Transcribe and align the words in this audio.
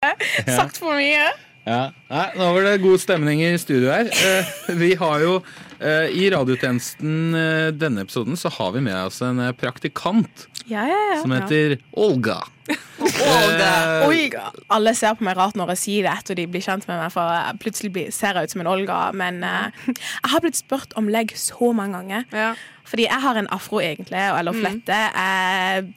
Sagt 0.00 0.78
for 0.80 0.96
mye. 0.96 1.26
Ja. 1.68 1.90
Nei, 2.08 2.22
nå 2.40 2.46
var 2.56 2.64
det 2.64 2.78
god 2.80 3.02
stemning 3.02 3.42
i 3.44 3.50
studio 3.60 3.90
her. 3.92 4.08
Eh, 4.08 4.54
vi 4.80 4.94
har 4.96 5.20
jo 5.20 5.34
eh, 5.76 6.06
I 6.16 6.30
radiotjenesten 6.32 7.36
eh, 7.36 7.66
denne 7.76 8.06
episoden 8.06 8.38
så 8.40 8.48
har 8.54 8.72
vi 8.72 8.80
med 8.86 8.96
oss 8.96 9.20
en 9.26 9.42
praktikant 9.60 10.46
Ja, 10.70 10.86
ja, 10.88 10.96
ja. 11.10 11.18
som 11.20 11.34
heter 11.36 11.76
Olga. 12.00 12.38
Olga. 13.04 13.68
Olga. 14.08 14.46
alle 14.72 14.96
ser 14.96 15.20
på 15.20 15.26
meg 15.28 15.36
rart 15.36 15.60
når 15.60 15.74
jeg 15.74 15.82
sier 15.84 16.08
det 16.08 16.16
etter 16.16 16.40
de 16.40 16.48
blir 16.48 16.64
kjent 16.64 16.88
med 16.88 16.96
meg, 17.02 17.12
for 17.12 17.28
jeg 17.36 17.60
plutselig 17.66 17.92
blir, 17.98 18.10
ser 18.14 18.40
jeg 18.40 18.48
ut 18.48 18.56
som 18.56 18.64
en 18.64 18.72
Olga. 18.72 19.02
Men 19.20 19.44
jeg 19.44 20.32
har 20.32 20.40
blitt 20.46 20.62
spurt 20.64 20.96
om 20.96 21.12
legg 21.12 21.36
så 21.36 21.74
mange 21.76 22.00
ganger. 22.00 22.24
Ja. 22.32 22.50
Fordi 22.88 23.04
jeg 23.10 23.20
har 23.28 23.36
en 23.44 23.52
afro, 23.52 23.84
egentlig, 23.84 24.16
eller 24.32 24.56
flette. 24.56 25.04
Jeg 25.12 25.80
er 25.84 25.90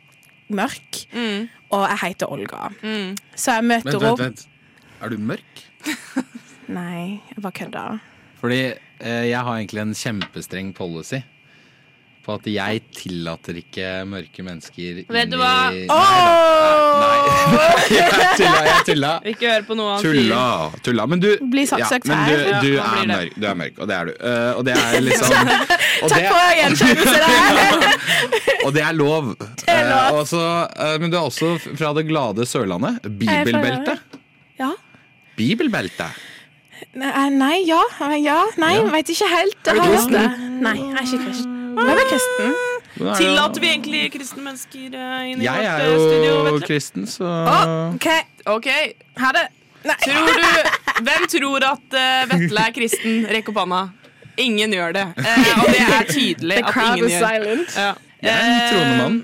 mørk, 0.54 1.06
Mm. 1.16 1.48
Og 1.74 1.84
jeg 1.90 2.00
heter 2.04 2.32
Olga. 2.32 2.70
Mm. 2.84 3.14
Så 3.36 3.58
jeg 3.58 3.68
møter 3.70 3.98
Vent, 3.98 4.04
vent, 4.06 4.20
vent. 4.20 4.48
Er 5.02 5.12
du 5.12 5.18
mørk? 5.20 5.64
Nei, 6.78 7.20
jeg 7.30 7.44
bare 7.44 7.56
kødda. 7.58 7.86
Fordi 8.40 8.60
eh, 8.70 9.26
jeg 9.30 9.40
har 9.40 9.58
egentlig 9.58 9.82
en 9.82 9.96
kjempestreng 9.98 10.74
policy. 10.78 11.20
På 12.24 12.38
at 12.38 12.46
jeg 12.48 12.80
tillater 12.96 13.58
ikke 13.60 13.88
mørke 14.08 14.44
mennesker 14.48 15.02
Vet 15.12 15.32
du 15.32 15.36
hva? 15.42 15.50
i 15.76 15.82
Nei, 15.90 17.18
nei. 17.52 17.74
jeg 17.98 18.08
tulla, 18.40 18.62
jeg 18.70 18.86
tulla. 18.88 19.10
Ikke 19.34 19.50
hør 19.52 19.66
på 19.68 19.76
noe 19.76 19.90
han 19.98 20.06
Tulla, 20.06 20.44
tulla. 20.86 21.08
Men 21.12 21.20
du, 21.20 21.28
ja, 21.34 21.40
men 21.44 22.24
du, 22.30 22.36
du, 22.64 22.70
Ja, 22.78 22.88
er 23.02 23.10
mørk, 23.12 23.36
du 23.36 23.48
er 23.50 23.58
mørk, 23.60 23.76
og 23.84 23.92
det 23.92 23.98
er 23.98 24.08
du. 24.08 24.14
Uh, 24.24 24.52
og 24.56 24.64
det 24.70 24.78
er 24.80 25.00
liksom 25.10 25.52
og 26.04 26.14
Takk 26.14 26.20
det, 26.24 26.32
og 28.66 28.74
det 28.76 28.84
er 28.88 28.96
lov. 28.96 29.34
Uh, 29.36 29.68
også, 29.68 30.16
og 30.16 30.28
så, 30.32 30.44
eh, 30.80 30.96
men 31.04 31.12
du 31.12 31.18
er 31.20 31.28
også 31.28 31.56
fra 31.66 31.92
det 31.98 32.06
glade 32.08 32.48
Sørlandet. 32.48 33.02
Bibelbelte. 33.20 33.98
Ja. 34.62 34.72
Bibelbelte. 35.36 36.08
Nei, 37.00 37.30
nei, 37.36 37.56
ja. 37.68 37.82
Ja, 38.20 38.40
nei, 38.60 38.76
Ja. 38.78 38.88
veit 38.94 39.10
ikke 39.12 39.30
helt. 39.32 39.60
Er 39.68 39.74
du 39.74 39.82
Jeg 39.82 39.84
har 39.84 39.92
kristen? 39.92 40.16
hørt 40.20 40.40
det. 40.40 40.62
Nei, 40.64 40.78
jeg 40.80 40.94
er 40.94 41.08
ikke 41.08 41.26
kristen. 41.28 41.53
Hvem 41.78 41.90
er 41.98 42.08
kristen? 42.10 42.54
Er 42.54 43.04
det- 43.04 43.18
Tillater 43.18 43.62
vi 43.64 43.68
egentlig 43.74 44.02
kristne 44.14 44.44
mennesker 44.46 44.94
eh, 44.94 45.32
inn 45.32 45.42
i 45.42 45.46
Jeg 45.48 45.54
vårt 45.58 46.04
studio? 46.04 46.30
Jeg 46.30 46.46
er 46.46 46.52
jo 46.54 46.60
kristen, 46.68 47.08
så 47.10 47.26
OK, 47.96 48.08
Ok, 48.46 48.68
ha 49.18 49.32
det. 49.40 49.48
Tror 50.04 50.28
du 50.28 51.04
Hvem 51.04 51.24
tror 51.28 51.64
at 51.68 51.96
uh, 51.98 52.30
Vetle 52.30 52.62
er 52.68 52.72
kristen? 52.76 53.26
Rekk 53.34 53.50
opp 53.52 53.58
hånda. 53.64 53.82
Ingen 54.38 54.72
gjør 54.74 54.94
det. 54.96 55.06
Uh, 55.18 55.64
og 55.64 55.68
det 55.74 55.82
er 55.84 56.06
tydelig 56.10 56.58
The 56.58 56.66
at 56.68 56.74
crowd 56.74 56.98
ingen 56.98 57.10
is 57.10 57.16
gjør 57.18 57.28
silent. 57.28 57.76
ja. 57.78 57.94
Jeg 58.24 58.32
er 58.32 58.46
en 58.46 58.54
Eh, 58.54 58.70
troende 58.72 58.98
mann. 59.04 59.18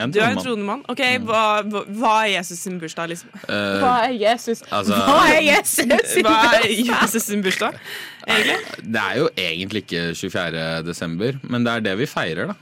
Er 0.00 0.06
en 0.06 0.12
Du 0.14 0.18
er 0.24 0.30
en 0.32 0.38
troende 0.40 0.64
mann. 0.64 0.80
Ok, 0.88 1.00
hva, 1.28 1.40
hva- 1.68 1.84
hva 2.00 2.12
er 2.24 2.30
Jesus 2.38 2.62
sin 2.64 2.78
bursdag, 2.80 3.10
liksom? 3.12 3.34
Uh, 3.44 3.80
Hva 3.82 3.90
er 4.06 4.14
Jesus? 4.16 4.62
altså, 4.72 4.96
Hva 4.96 5.18
er 5.34 5.42
Jesus? 5.44 6.14
Hva 6.24 6.36
er 6.56 6.68
Jesus 6.72 7.26
sin 7.28 7.42
bursdag, 7.44 7.76
egentlig? 8.24 8.56
det 8.96 9.02
er 9.04 9.18
jo 9.20 9.28
egentlig 9.36 9.84
ikke 9.84 10.06
24. 10.16 10.64
desember, 10.88 11.36
men 11.52 11.66
det 11.68 11.74
er 11.76 11.84
det 11.90 11.94
vi 12.00 12.08
feirer, 12.08 12.54
da. 12.54 12.56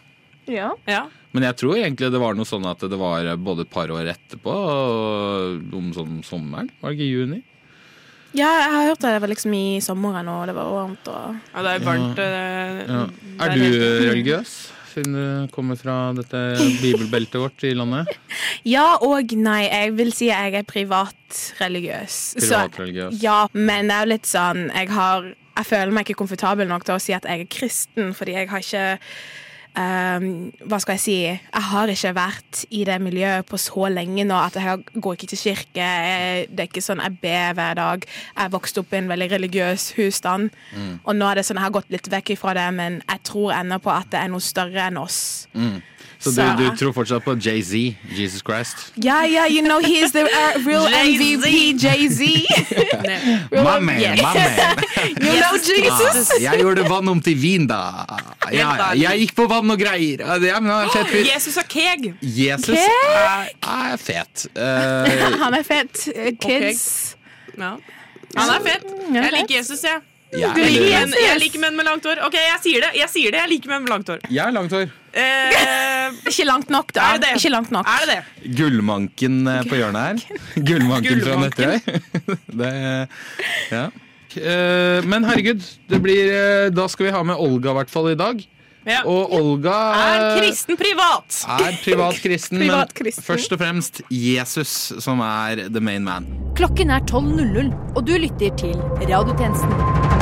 Ja. 0.51 0.73
Ja. 0.89 1.05
Men 1.37 1.45
jeg 1.45 1.59
tror 1.61 1.77
egentlig 1.77 2.09
det 2.11 2.21
var 2.23 2.35
noe 2.35 2.49
sånn 2.49 2.65
at 2.67 2.81
det 2.89 2.99
var 2.99 3.27
både 3.37 3.67
et 3.67 3.71
par 3.71 3.91
år 3.93 4.09
etterpå, 4.15 4.53
og 4.53 5.75
om 5.77 5.93
sånn 5.95 6.19
sommeren. 6.27 6.71
Var 6.81 6.91
det 6.91 6.99
ikke 6.99 7.13
juni? 7.13 7.43
ja, 8.37 8.49
jeg 8.61 8.71
har 8.73 8.87
hørt 8.91 9.01
det. 9.03 9.11
Det 9.15 9.21
var 9.25 9.31
liksom 9.33 9.55
i 9.57 9.65
sommeren, 9.83 10.29
og 10.31 10.43
det 10.51 10.55
var 10.57 10.69
varmt. 10.73 11.07
Og... 11.11 11.37
ja, 11.55 11.63
det 11.65 11.71
er 11.79 11.85
varmt. 11.87 12.19
eh, 12.19 12.81
Ja. 12.89 13.05
det 13.09 13.47
Er 13.47 13.55
du 13.57 13.63
religiøs? 14.11 14.53
Siden 14.93 15.15
du 15.15 15.49
kommer 15.55 15.79
fra 15.79 15.97
dette 16.17 16.41
bibelbeltet 16.83 17.41
vårt 17.41 17.65
i 17.69 17.75
landet. 17.77 18.09
Ja 18.67 18.99
og 19.05 19.31
nei. 19.39 19.69
Jeg 19.69 19.93
vil 19.97 20.11
si 20.13 20.29
jeg 20.29 20.55
er 20.59 20.65
privatreligiøs. 20.67 22.17
Privatreligiøs. 22.41 23.19
Ja, 23.23 23.45
men 23.55 23.89
det 23.89 23.95
er 23.97 24.07
jo 24.07 24.11
litt 24.15 24.27
sånn 24.29 24.65
Jeg 24.75 24.91
har 24.97 25.29
Jeg 25.31 25.69
føler 25.69 25.95
meg 25.95 26.09
ikke 26.09 26.19
komfortabel 26.25 26.69
nok 26.71 26.87
til 26.87 26.97
å 26.97 27.03
si 27.03 27.15
at 27.15 27.29
jeg 27.29 27.45
er 27.45 27.53
kristen, 27.53 28.11
fordi 28.19 28.35
jeg 28.37 28.51
har 28.51 28.65
ikke 28.65 28.89
ehm, 29.79 30.29
hva 30.69 30.79
skal 30.83 30.97
jeg 30.97 31.03
si 31.05 31.17
Jeg 31.29 31.65
har 31.71 31.91
ikke 31.93 32.15
vært 32.17 32.63
i 32.75 32.85
det 32.89 32.99
miljøet 33.03 33.47
på 33.49 33.61
så 33.61 33.89
lenge 33.93 34.25
nå 34.29 34.37
at 34.39 34.59
jeg 34.59 34.85
går 34.95 35.19
ikke 35.19 35.31
til 35.33 35.43
kirke. 35.45 35.85
Jeg, 35.85 36.49
det 36.51 36.65
er 36.65 36.71
ikke 36.71 36.85
sånn 36.85 37.03
jeg 37.05 37.19
ber 37.23 37.57
hver 37.59 37.79
dag. 37.79 38.09
Jeg 38.37 38.55
vokste 38.55 38.83
opp 38.83 38.93
i 38.95 39.01
en 39.01 39.11
veldig 39.13 39.31
religiøs 39.37 39.93
husstand. 39.99 40.51
Og 41.05 41.17
nå 41.17 41.29
er 41.29 41.41
det 41.41 41.47
sånn 41.49 41.61
jeg 41.61 41.69
har 41.69 41.77
gått 41.79 41.93
litt 41.95 42.11
vekk 42.13 42.35
ifra 42.37 42.55
det, 42.59 42.69
men 42.75 43.01
jeg 43.05 43.25
tror 43.31 43.55
ennå 43.57 43.79
på 43.83 43.95
at 43.95 44.11
det 44.13 44.23
er 44.23 44.33
noe 44.33 44.45
større 44.45 44.89
enn 44.89 45.01
oss. 45.01 45.21
Så 46.19 46.31
du, 46.31 46.43
du 46.59 46.77
tror 46.77 46.93
fortsatt 46.93 47.23
på 47.25 47.37
Jay-Z, 47.39 47.95
Jesus 48.11 48.43
Christ? 48.43 48.93
Yeah, 49.05 49.23
yeah, 49.27 49.47
you 49.47 49.63
know 49.63 49.79
he's 49.79 50.11
the 50.13 50.25
uh, 50.27 50.59
real 50.67 50.87
MVP, 50.89 51.79
Jay-Z. 51.79 52.25
My 53.53 53.79
man, 53.79 54.01
Yes. 54.01 54.23
my 54.23 54.35
man. 54.35 54.83
you 55.23 55.41
know 55.41 55.55
Jesus. 55.55 56.31
Ah, 56.31 56.43
jeg 56.43 56.61
gjorde 56.63 56.89
vann 56.91 57.09
om 57.09 57.23
til 57.23 57.39
vin, 57.39 57.67
da. 57.71 57.81
Ja, 58.53 58.73
jeg 58.99 59.25
gikk 59.25 59.37
på 59.39 59.47
vann 59.51 59.71
og 59.71 59.79
greier. 59.79 60.25
Ja, 60.27 60.39
det 60.43 60.51
er 60.51 60.91
fett 60.95 61.13
fyr. 61.13 61.25
Jesus 61.35 61.57
er 61.61 61.69
keg! 61.71 62.11
Jesus 62.23 62.75
Keg? 62.75 63.15
er, 63.15 63.55
er 63.93 64.03
fet. 64.03 64.49
Uh, 64.59 65.39
Han 65.45 65.55
er 65.55 65.67
fett. 65.67 66.05
Kids. 66.43 66.43
Kids. 66.43 66.87
Ja. 67.59 67.77
Han 68.37 68.55
er 68.59 68.65
fett. 68.67 68.87
Jeg 69.15 69.35
liker 69.39 69.61
Jesus, 69.61 69.87
jeg. 69.87 70.03
Jeg, 70.33 70.51
Du 70.55 70.61
liker 70.61 70.95
er, 70.99 71.07
Men 71.09 71.23
jeg 71.25 71.39
liker 71.41 71.63
menn 71.63 71.77
med 71.79 71.87
langt 71.89 72.05
hår. 72.05 72.19
Ok, 72.27 72.35
jeg 72.37 72.59
sier 72.65 72.85
det. 72.85 72.91
Jeg 72.99 73.09
sier 73.13 73.33
det, 73.33 73.41
jeg 73.45 73.53
liker 73.55 73.73
menn 73.73 73.85
med 73.87 73.93
langt 73.95 74.09
hår. 74.13 74.19
jeg 74.29 74.43
har 74.45 74.53
langt 74.53 74.75
hår. 74.77 74.91
Eh, 75.19 76.19
Ikke 76.31 76.45
langt 76.49 76.69
nok, 76.75 76.93
da. 76.93 77.07
Er 77.15 77.19
det 77.23 77.29
det? 77.29 77.33
Ikke 77.41 77.53
langt 77.55 77.71
nok. 77.75 77.89
er 77.89 78.05
det 78.11 78.19
det? 78.19 78.53
Gullmanken 78.59 79.41
eh, 79.49 79.63
på 79.71 79.79
hjørnet 79.81 80.05
her. 80.05 80.43
Gullmanken 80.69 81.25
fra. 81.25 81.39
Nøtterøy. 81.47 81.81
Det, 82.61 82.75
ja. 83.73 83.87
Eh, 84.39 85.01
Men 85.09 85.25
herregud, 85.25 85.65
det 85.89 86.03
blir, 86.05 86.29
eh, 86.35 86.69
da 86.77 86.85
skal 86.93 87.09
vi 87.09 87.17
ha 87.17 87.23
med 87.25 87.41
Olga 87.41 87.73
i 87.73 87.79
hvert 87.81 87.91
fall 87.91 88.11
i 88.13 88.19
dag. 88.19 88.45
Ja. 88.89 89.03
Og 89.05 89.33
Olga 89.37 89.73
Er 90.01 90.39
kristen 90.39 90.79
privat? 90.81 91.41
er 91.59 91.75
privat 91.83 92.21
kristen, 92.25 92.63
Privat 92.63 92.95
men 93.05 93.13
først 93.27 93.53
og 93.53 93.61
fremst 93.61 94.01
Jesus 94.09 94.77
som 95.05 95.21
er 95.21 95.67
the 95.69 95.83
main 95.83 96.07
man. 96.07 96.29
Klokken 96.57 96.95
er 96.95 97.05
12.00, 97.11 97.69
og 97.97 98.07
du 98.09 98.15
lytter 98.17 98.55
til 98.57 98.79
Radiotjenesten. 99.03 100.18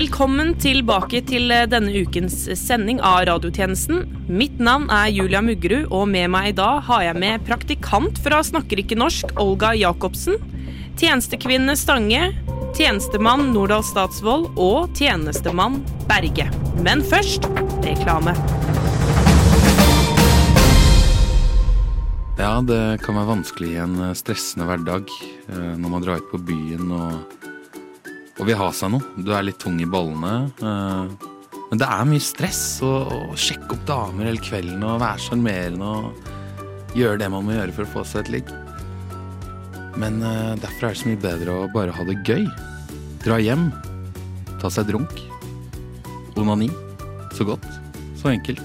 Velkommen 0.00 0.54
tilbake 0.56 1.18
til 1.28 1.50
eh, 1.52 1.66
denne 1.68 1.92
ukens 1.92 2.46
sending 2.56 3.02
av 3.04 3.26
radiotjenesten. 3.28 4.06
Mitt 4.32 4.56
navn 4.56 4.86
er 4.88 5.10
Julia 5.12 5.42
Muggerud, 5.44 5.90
og 5.92 6.06
med 6.08 6.30
meg 6.32 6.46
i 6.48 6.54
dag 6.56 6.78
har 6.86 7.02
jeg 7.04 7.18
med 7.20 7.44
praktikant 7.44 8.16
fra 8.24 8.38
Snakker 8.40 8.80
ikke 8.80 8.96
norsk, 8.96 9.34
Olga 9.42 9.74
Jacobsen. 9.76 10.40
Tjenestekvinne 10.96 11.74
Stange. 11.76 12.30
Tjenestemann 12.78 13.50
Nordahl 13.52 13.84
Statsvold 13.84 14.48
og 14.56 14.88
tjenestemann 14.96 15.82
Berge. 16.08 16.48
Men 16.80 17.04
først 17.04 17.50
reklame. 17.84 18.32
Ja, 22.40 22.54
det 22.64 23.02
kan 23.04 23.20
være 23.20 23.34
vanskelig 23.34 23.74
i 23.74 23.82
en 23.84 24.00
eh, 24.00 24.16
stressende 24.16 24.64
hverdag 24.64 25.12
eh, 25.12 25.74
når 25.76 25.92
man 25.92 26.08
drar 26.08 26.24
ut 26.24 26.32
på 26.32 26.40
byen 26.48 26.88
og, 26.88 27.36
og 28.40 28.46
vil 28.48 28.56
ha 28.56 28.70
seg 28.72 28.90
noe. 28.94 29.04
Du 29.20 29.30
er 29.36 29.44
litt 29.44 29.58
tung 29.60 29.76
i 29.80 29.86
ballene. 29.88 30.50
eh, 30.64 31.28
Men 31.70 31.78
det 31.78 31.86
er 31.86 32.04
mye 32.08 32.24
stress 32.24 32.80
å, 32.82 32.90
å 33.30 33.36
sjekke 33.38 33.76
opp 33.76 33.84
damer 33.86 34.26
hele 34.30 34.40
kvelden 34.42 34.82
og 34.82 34.98
være 35.04 35.20
sjarmerende 35.22 35.86
og 35.86 36.96
gjøre 36.98 37.20
det 37.20 37.28
man 37.30 37.44
må 37.46 37.52
gjøre 37.54 37.74
for 37.76 37.84
å 37.86 37.92
få 37.92 38.02
seg 38.08 38.24
et 38.24 38.32
ligg. 38.38 38.48
Men 40.00 40.18
eh, 40.24 40.54
derfor 40.62 40.88
er 40.88 40.94
det 40.96 41.02
så 41.02 41.10
mye 41.12 41.20
bedre 41.22 41.54
å 41.60 41.68
bare 41.74 41.92
ha 41.94 42.04
det 42.08 42.16
gøy. 42.26 42.48
Dra 43.22 43.36
hjem, 43.42 43.68
ta 44.62 44.70
seg 44.72 44.88
drunk. 44.88 45.12
Onani. 46.40 46.70
Så 47.36 47.44
godt. 47.46 47.66
Så 48.18 48.32
enkelt. 48.32 48.64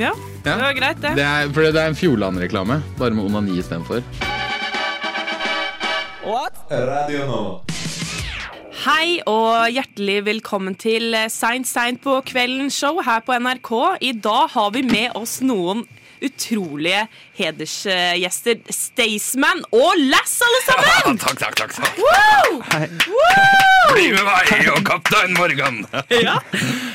Ja, 0.00 0.10
Ja. 0.44 0.54
det 0.56 0.62
var 0.62 0.72
greit, 0.78 1.00
det. 1.02 1.14
Det 1.18 1.24
er, 1.26 1.48
for 1.52 1.60
det 1.66 1.76
er 1.76 1.90
en 1.90 1.94
Fjordland-reklame, 1.98 2.80
bare 2.98 3.12
med 3.14 3.26
onani 3.28 3.58
istedenfor. 3.60 4.00
Radio 6.70 7.24
Nova. 7.26 7.54
Hei 8.84 9.16
og 9.26 9.72
hjertelig 9.74 10.20
velkommen 10.28 10.76
til 10.78 11.16
Seint 11.26 11.66
seint 11.66 11.98
på 12.04 12.20
kvelden-show 12.28 13.00
her 13.02 13.24
på 13.26 13.34
NRK. 13.42 13.70
I 14.06 14.12
dag 14.14 14.52
har 14.54 14.70
vi 14.76 14.84
med 14.86 15.16
oss 15.18 15.40
noen 15.42 15.82
utrolige 16.24 17.06
hedersgjester. 17.38 18.60
Staysman 18.74 19.64
og 19.72 20.04
Lass, 20.10 20.38
alle 20.46 20.62
sammen! 20.66 21.20
takk, 21.20 21.38
takk, 21.40 21.56
takk. 21.60 21.74
takk. 21.78 22.00
Woo! 22.00 22.60
Bli 23.90 24.10
med 24.14 24.24
meg 24.26 24.70
og 24.70 24.84
kaptein 24.86 25.34
Morgan. 25.34 25.82
Ja. 26.12 26.36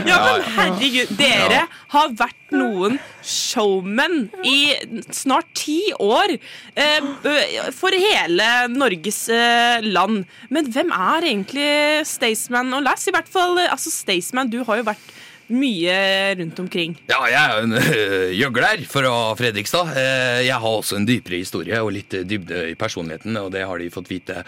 ja, 0.06 0.18
men 0.22 0.46
herregud, 0.56 1.12
dere 1.20 1.66
har 1.92 2.14
vært 2.18 2.54
noen 2.56 3.00
showmen 3.26 4.28
i 4.46 4.76
snart 5.14 5.50
ti 5.58 5.80
år 6.00 6.36
eh, 6.36 7.10
for 7.76 7.96
hele 7.96 8.50
Norges 8.72 9.26
eh, 9.34 9.86
land. 9.86 10.24
Men 10.54 10.72
hvem 10.72 10.94
er 10.96 11.30
egentlig 11.32 11.70
Staysman 12.08 12.74
og 12.78 12.86
Lass? 12.86 13.08
I 13.10 13.16
hvert 13.16 13.32
fall, 13.32 13.58
eh, 13.64 13.72
altså 13.72 13.94
Staysman, 13.94 14.52
du 14.54 14.62
har 14.68 14.82
jo 14.82 14.90
vært 14.94 15.14
mye 15.50 16.36
rundt 16.40 16.60
omkring. 16.60 16.96
Ja, 17.10 17.20
jeg 17.30 17.40
er 17.42 17.56
jo 17.56 17.64
en 17.68 17.78
øh, 17.80 18.34
gjøgler 18.42 18.86
fra 18.90 19.14
Fredrikstad. 19.40 19.94
Eh, 19.96 20.42
Jeg 20.48 20.58
har 20.62 20.68
også 20.82 20.98
en 21.00 21.06
dypere 21.08 21.38
historie 21.44 21.82
og 21.84 21.94
litt 21.96 22.14
øh, 22.18 22.26
dybde 22.28 22.70
i 22.72 22.76
personligheten, 22.80 23.38
og 23.38 23.52
det 23.54 23.66
har 23.68 23.78
de 23.82 23.90
fått 23.94 24.10
vite 24.12 24.44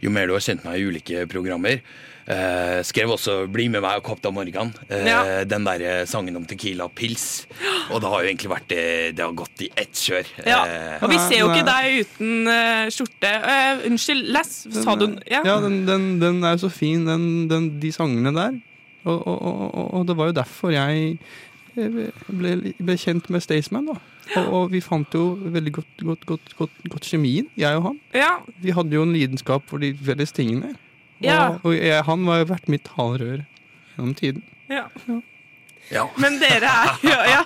jo 0.00 0.10
mer 0.10 0.26
du 0.26 0.32
har 0.32 0.40
kjent 0.44 0.64
meg 0.64 0.78
i 0.80 0.86
ulike 0.88 1.26
programmer. 1.28 1.82
Eh, 2.30 2.80
skrev 2.86 3.10
også 3.10 3.46
'Bli 3.50 3.64
med 3.68 3.82
meg 3.82 3.96
og 3.98 4.04
Kaptein 4.06 4.32
Morgan', 4.36 4.70
eh, 4.88 5.04
Ja. 5.08 5.44
den 5.44 5.64
der 5.64 5.80
eh, 5.82 6.04
sangen 6.06 6.36
om 6.36 6.44
Tequila 6.46 6.86
Pils. 6.88 7.46
Og 7.90 8.00
det 8.00 8.08
har 8.08 8.22
jo 8.22 8.28
egentlig 8.28 8.50
vært 8.52 8.68
det, 8.68 9.16
det 9.16 9.24
har 9.24 9.32
gått 9.32 9.60
i 9.66 9.68
ett 9.76 9.92
kjør. 9.92 10.24
Ja. 10.46 10.64
Eh, 10.64 11.02
Og 11.02 11.10
vi 11.10 11.18
ser 11.18 11.40
jo 11.40 11.48
ikke 11.50 11.66
deg 11.66 12.06
uten 12.06 12.46
eh, 12.48 12.86
skjorte. 12.88 13.32
Eh, 13.34 13.86
unnskyld, 13.90 14.28
Lass, 14.30 14.66
sa 14.70 14.94
du 14.94 15.18
ja, 15.26 15.42
den, 15.60 15.84
den, 15.86 16.20
den 16.20 16.44
er 16.44 16.54
jo 16.56 16.68
så 16.68 16.70
fin, 16.70 17.04
den, 17.04 17.48
den, 17.48 17.80
de 17.80 17.90
sangene 17.92 18.32
der. 18.32 18.60
Og, 19.04 19.26
og, 19.26 19.94
og, 19.94 20.06
det 20.08 20.16
var 20.18 20.30
jo 20.30 20.36
derfor 20.36 20.74
jeg 20.74 21.14
eh, 21.76 22.00
ble, 22.28 22.74
ble 22.76 22.96
kjent 23.00 23.30
med 23.32 23.44
Staysman. 23.44 23.88
da. 23.88 23.96
Og, 24.36 24.52
og 24.54 24.68
vi 24.74 24.82
fant 24.84 25.14
jo 25.16 25.32
veldig 25.40 25.72
godt, 25.80 26.04
godt, 26.04 26.26
godt, 26.28 26.54
godt, 26.58 26.76
godt 26.92 27.08
kjemien, 27.08 27.48
jeg 27.58 27.80
og 27.80 27.88
han. 27.88 27.98
Ja. 28.14 28.36
Vi 28.62 28.74
hadde 28.76 28.94
jo 28.94 29.06
en 29.06 29.16
lidenskap 29.16 29.66
for 29.70 29.82
de 29.82 29.92
felles 29.96 30.34
tingene. 30.36 30.76
Ja. 31.20 31.58
og 31.60 31.74
jeg, 31.76 32.00
han 32.06 32.22
var 32.24 32.38
jo 32.40 32.46
vært 32.48 32.70
mitt 32.72 32.86
talerør 32.88 33.42
gjennom 33.92 34.14
tiden. 34.16 34.46
ja. 34.72 34.86
ja. 35.90 36.06
Men 36.22 36.38
dere 36.40 36.70
er 36.70 37.00
jo 37.02 37.16
ja. 37.34 37.42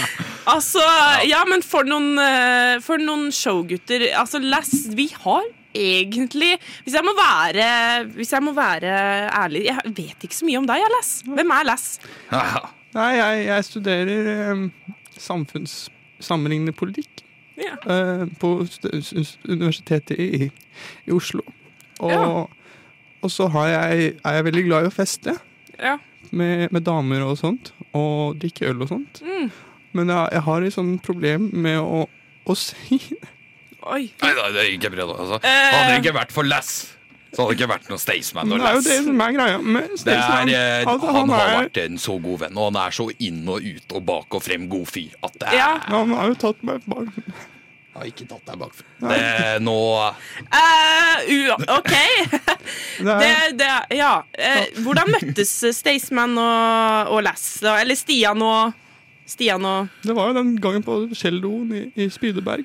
Altså, 0.52 0.82
ja, 1.26 1.40
men 1.48 1.64
for 1.66 1.88
noen, 1.88 2.20
eh, 2.22 2.76
for 2.84 3.02
noen 3.02 3.32
showgutter 3.34 4.04
Altså, 4.12 4.38
Lass, 4.38 4.92
vi 4.94 5.08
har 5.24 5.48
egentlig 5.76 6.54
Hvis 6.84 6.94
jeg 6.96 7.04
må 7.06 7.12
være, 7.18 7.66
hvis 8.16 8.32
jeg 8.32 8.42
må 8.42 8.52
være 8.56 8.94
ærlig 9.42 9.64
Jeg 9.68 9.92
vet 9.96 10.24
ikke 10.26 10.36
så 10.38 10.46
mye 10.48 10.58
om 10.62 10.66
deg, 10.68 10.80
jeg, 10.82 10.92
Lass. 10.96 11.10
Hvem 11.26 11.52
er 11.58 11.68
Lass? 11.68 11.86
Ja. 12.32 12.42
Nei, 12.96 13.10
jeg, 13.18 13.44
jeg 13.50 13.64
studerer 13.68 14.30
eh, 14.32 14.62
samfunnssammenlignende 15.20 16.72
politikk 16.76 17.22
Ja. 17.56 17.74
eh, 17.88 18.26
på 18.40 18.50
Universitetet 19.48 20.18
i, 20.20 20.50
i 21.06 21.12
Oslo. 21.12 21.40
Og, 22.00 22.10
Ja. 22.12 22.24
og 23.22 23.30
så 23.32 23.46
har 23.48 23.66
jeg, 23.68 24.14
er 24.24 24.32
jeg 24.36 24.44
veldig 24.44 24.64
glad 24.66 24.84
i 24.84 24.90
å 24.90 24.94
feste 24.94 25.36
Ja. 25.78 25.96
med, 26.30 26.68
med 26.72 26.84
damer 26.84 27.22
og 27.24 27.38
sånt, 27.38 27.72
og 27.94 28.36
drikke 28.40 28.68
øl 28.68 28.82
og 28.84 28.88
sånt. 28.88 29.22
Mm. 29.24 29.50
Men 29.96 30.08
jeg, 30.12 30.28
jeg 30.32 30.42
har 30.42 30.62
et 30.62 30.72
sånt 30.76 31.02
problem 31.02 31.50
med 31.54 31.78
å, 31.80 32.04
å 32.46 32.54
si 32.66 33.00
Oi. 33.86 34.02
Nei 34.22 34.34
da, 34.34 34.50
det 34.54 34.64
gikk 34.70 34.78
ikke 34.84 34.92
bra. 34.96 35.06
Altså. 35.14 35.40
Eh. 35.46 35.70
Hadde 35.72 35.88
det 35.94 35.98
ikke 36.04 36.14
vært 36.18 36.32
for 36.34 36.48
Lass, 36.48 36.70
så 37.32 37.42
hadde 37.44 37.52
det 37.52 37.58
ikke 37.60 37.68
vært 37.70 37.88
noe 37.92 38.00
Staysman 38.02 38.52
og 38.52 38.58
Lass. 38.62 38.66
det 38.66 38.70
er 38.70 38.76
jo 38.76 38.84
det 38.90 38.98
som 39.06 39.20
er 39.26 39.34
greia 39.36 39.58
med 39.62 39.96
Staysman. 40.00 40.48
eh, 40.54 40.84
Altså, 40.86 41.12
han 41.16 41.28
har 41.34 41.48
er- 41.48 41.58
vært 41.68 41.82
en 41.84 41.98
så 42.02 42.16
god 42.22 42.38
venn, 42.44 42.56
og 42.58 42.72
han 42.72 42.80
er 42.86 42.96
så 42.96 43.10
inn 43.18 43.42
og 43.48 43.62
ut 43.62 43.92
og 44.00 44.06
bak 44.06 44.34
og 44.40 44.42
frem 44.42 44.68
god 44.72 44.86
fyr 44.90 45.14
at 45.22 45.38
det 45.38 45.48
er 45.52 45.56
Ja. 45.60 45.68
Han 45.92 46.10
har 46.16 46.32
jo 46.32 46.34
tatt 46.46 46.64
meg 46.66 46.82
bak. 46.86 47.06
Jeg 47.96 48.02
har 48.02 48.08
ikke 48.10 48.26
tatt 48.28 48.44
deg 48.44 48.58
bakfra. 48.60 48.84
Det 49.08 49.62
nå 49.64 49.76
uh, 50.52 51.76
OK. 51.78 51.94
Det 53.06 53.56
Det, 53.56 53.70
ja. 53.96 54.22
Eh, 54.36 54.66
hvordan 54.84 55.08
møttes 55.14 55.52
Staysman 55.78 56.36
og, 56.36 57.12
og 57.14 57.22
Lass? 57.24 57.46
Eller 57.62 57.96
Stian 57.96 58.42
og 58.44 58.74
Stian 59.26 59.64
og 59.66 59.88
det 60.04 60.14
var 60.14 60.28
jo 60.30 60.36
den 60.36 60.52
gangen 60.62 60.84
på 60.86 60.98
celloen 61.16 61.72
i, 61.74 61.80
i 62.04 62.08
Spydeberg. 62.12 62.64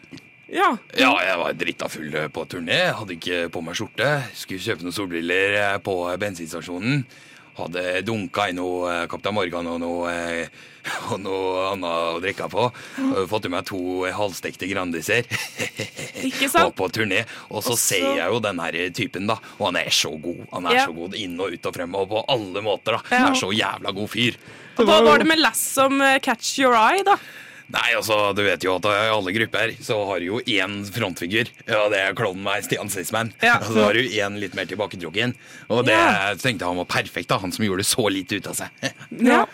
Ja. 0.52 0.70
Ja, 1.00 1.12
jeg 1.24 1.38
var 1.40 1.54
drita 1.56 1.88
full 1.92 2.14
eh, 2.16 2.28
på 2.34 2.44
turné. 2.52 2.82
Hadde 2.98 3.16
ikke 3.16 3.46
på 3.54 3.62
meg 3.64 3.78
skjorte. 3.80 4.10
Skulle 4.36 4.60
kjøpe 4.64 4.84
noen 4.88 4.96
solbriller 4.96 5.56
eh, 5.62 5.78
på 5.84 5.96
bensinstasjonen. 6.20 7.06
Hadde 7.56 8.02
dunka 8.08 8.50
i 8.52 8.54
noe 8.56 8.90
eh, 8.92 9.06
Kaptein 9.12 9.36
Morgan 9.36 9.68
og 9.72 9.80
noe, 9.84 10.12
eh, 10.12 10.68
og 11.12 11.18
noe 11.24 11.66
annet 11.72 12.16
å 12.16 12.20
drikke 12.24 12.50
på. 12.52 12.66
Og 13.06 13.22
Fått 13.32 13.48
i 13.48 13.52
meg 13.54 13.64
to 13.70 13.80
halvstekte 14.12 14.68
Grandiser. 14.72 15.28
Ikke 16.28 16.50
sant? 16.52 16.68
Og 16.68 16.76
på 16.80 16.90
turné. 17.00 17.24
Og 17.52 17.64
så 17.66 17.78
ser 17.80 18.08
jeg 18.20 18.28
jo 18.34 18.40
den 18.44 18.60
her 18.64 18.78
typen, 18.96 19.28
da. 19.32 19.38
Og 19.60 19.70
han 19.70 19.80
er 19.86 19.92
så 19.96 20.12
god. 20.20 20.44
Han 20.52 20.68
er 20.68 20.82
Ja. 20.82 20.88
så 20.90 20.96
god 21.00 21.16
inn 21.20 21.40
og 21.40 21.56
ut 21.56 21.70
og 21.72 21.76
frem 21.80 21.96
og 22.00 22.10
på 22.12 22.26
alle 22.28 22.64
måter. 22.66 22.98
da 23.00 23.04
Han 23.16 23.32
er 23.36 23.40
så 23.40 23.52
jævla 23.56 23.96
god 23.96 24.12
fyr. 24.12 24.36
Og 24.80 24.88
hva 24.88 25.02
var 25.06 25.20
det 25.24 25.28
med 25.28 25.40
Lass 25.44 25.60
som 25.76 26.00
eh, 26.02 26.18
catch 26.24 26.58
your 26.60 26.76
eye, 26.76 27.04
da? 27.08 27.16
Nei, 27.72 27.88
altså, 27.96 28.16
du 28.36 28.42
vet 28.44 28.64
jo 28.66 28.74
at 28.76 28.86
i 28.90 29.10
alle 29.14 29.32
grupper 29.36 29.72
så 29.84 29.96
har 30.10 30.20
du 30.20 30.26
jo 30.28 30.40
én 30.44 30.80
frontfigur. 30.92 31.48
Ja, 31.70 31.86
det 31.94 32.00
er 32.04 32.16
klovnen 32.18 32.44
meg, 32.44 32.66
Stian 32.66 32.90
Staysman. 32.92 33.30
Ja. 33.44 33.58
Og 33.62 33.70
så 33.72 33.86
har 33.86 33.96
du 33.96 34.02
én 34.04 34.36
litt 34.42 34.56
mer 34.58 34.68
tilbaketrukken. 34.68 35.36
Og 35.72 35.86
det 35.88 35.96
Ja. 35.96 36.34
tenkte 36.36 36.66
jeg 36.66 36.68
han 36.68 36.82
var 36.82 36.90
perfekt, 36.92 37.30
da. 37.32 37.38
Han 37.40 37.52
som 37.56 37.64
gjorde 37.66 37.86
så 37.88 38.10
lite 38.12 38.42
ut 38.42 38.48
av 38.52 38.58
seg. 38.60 38.70
Ja. 39.32 39.46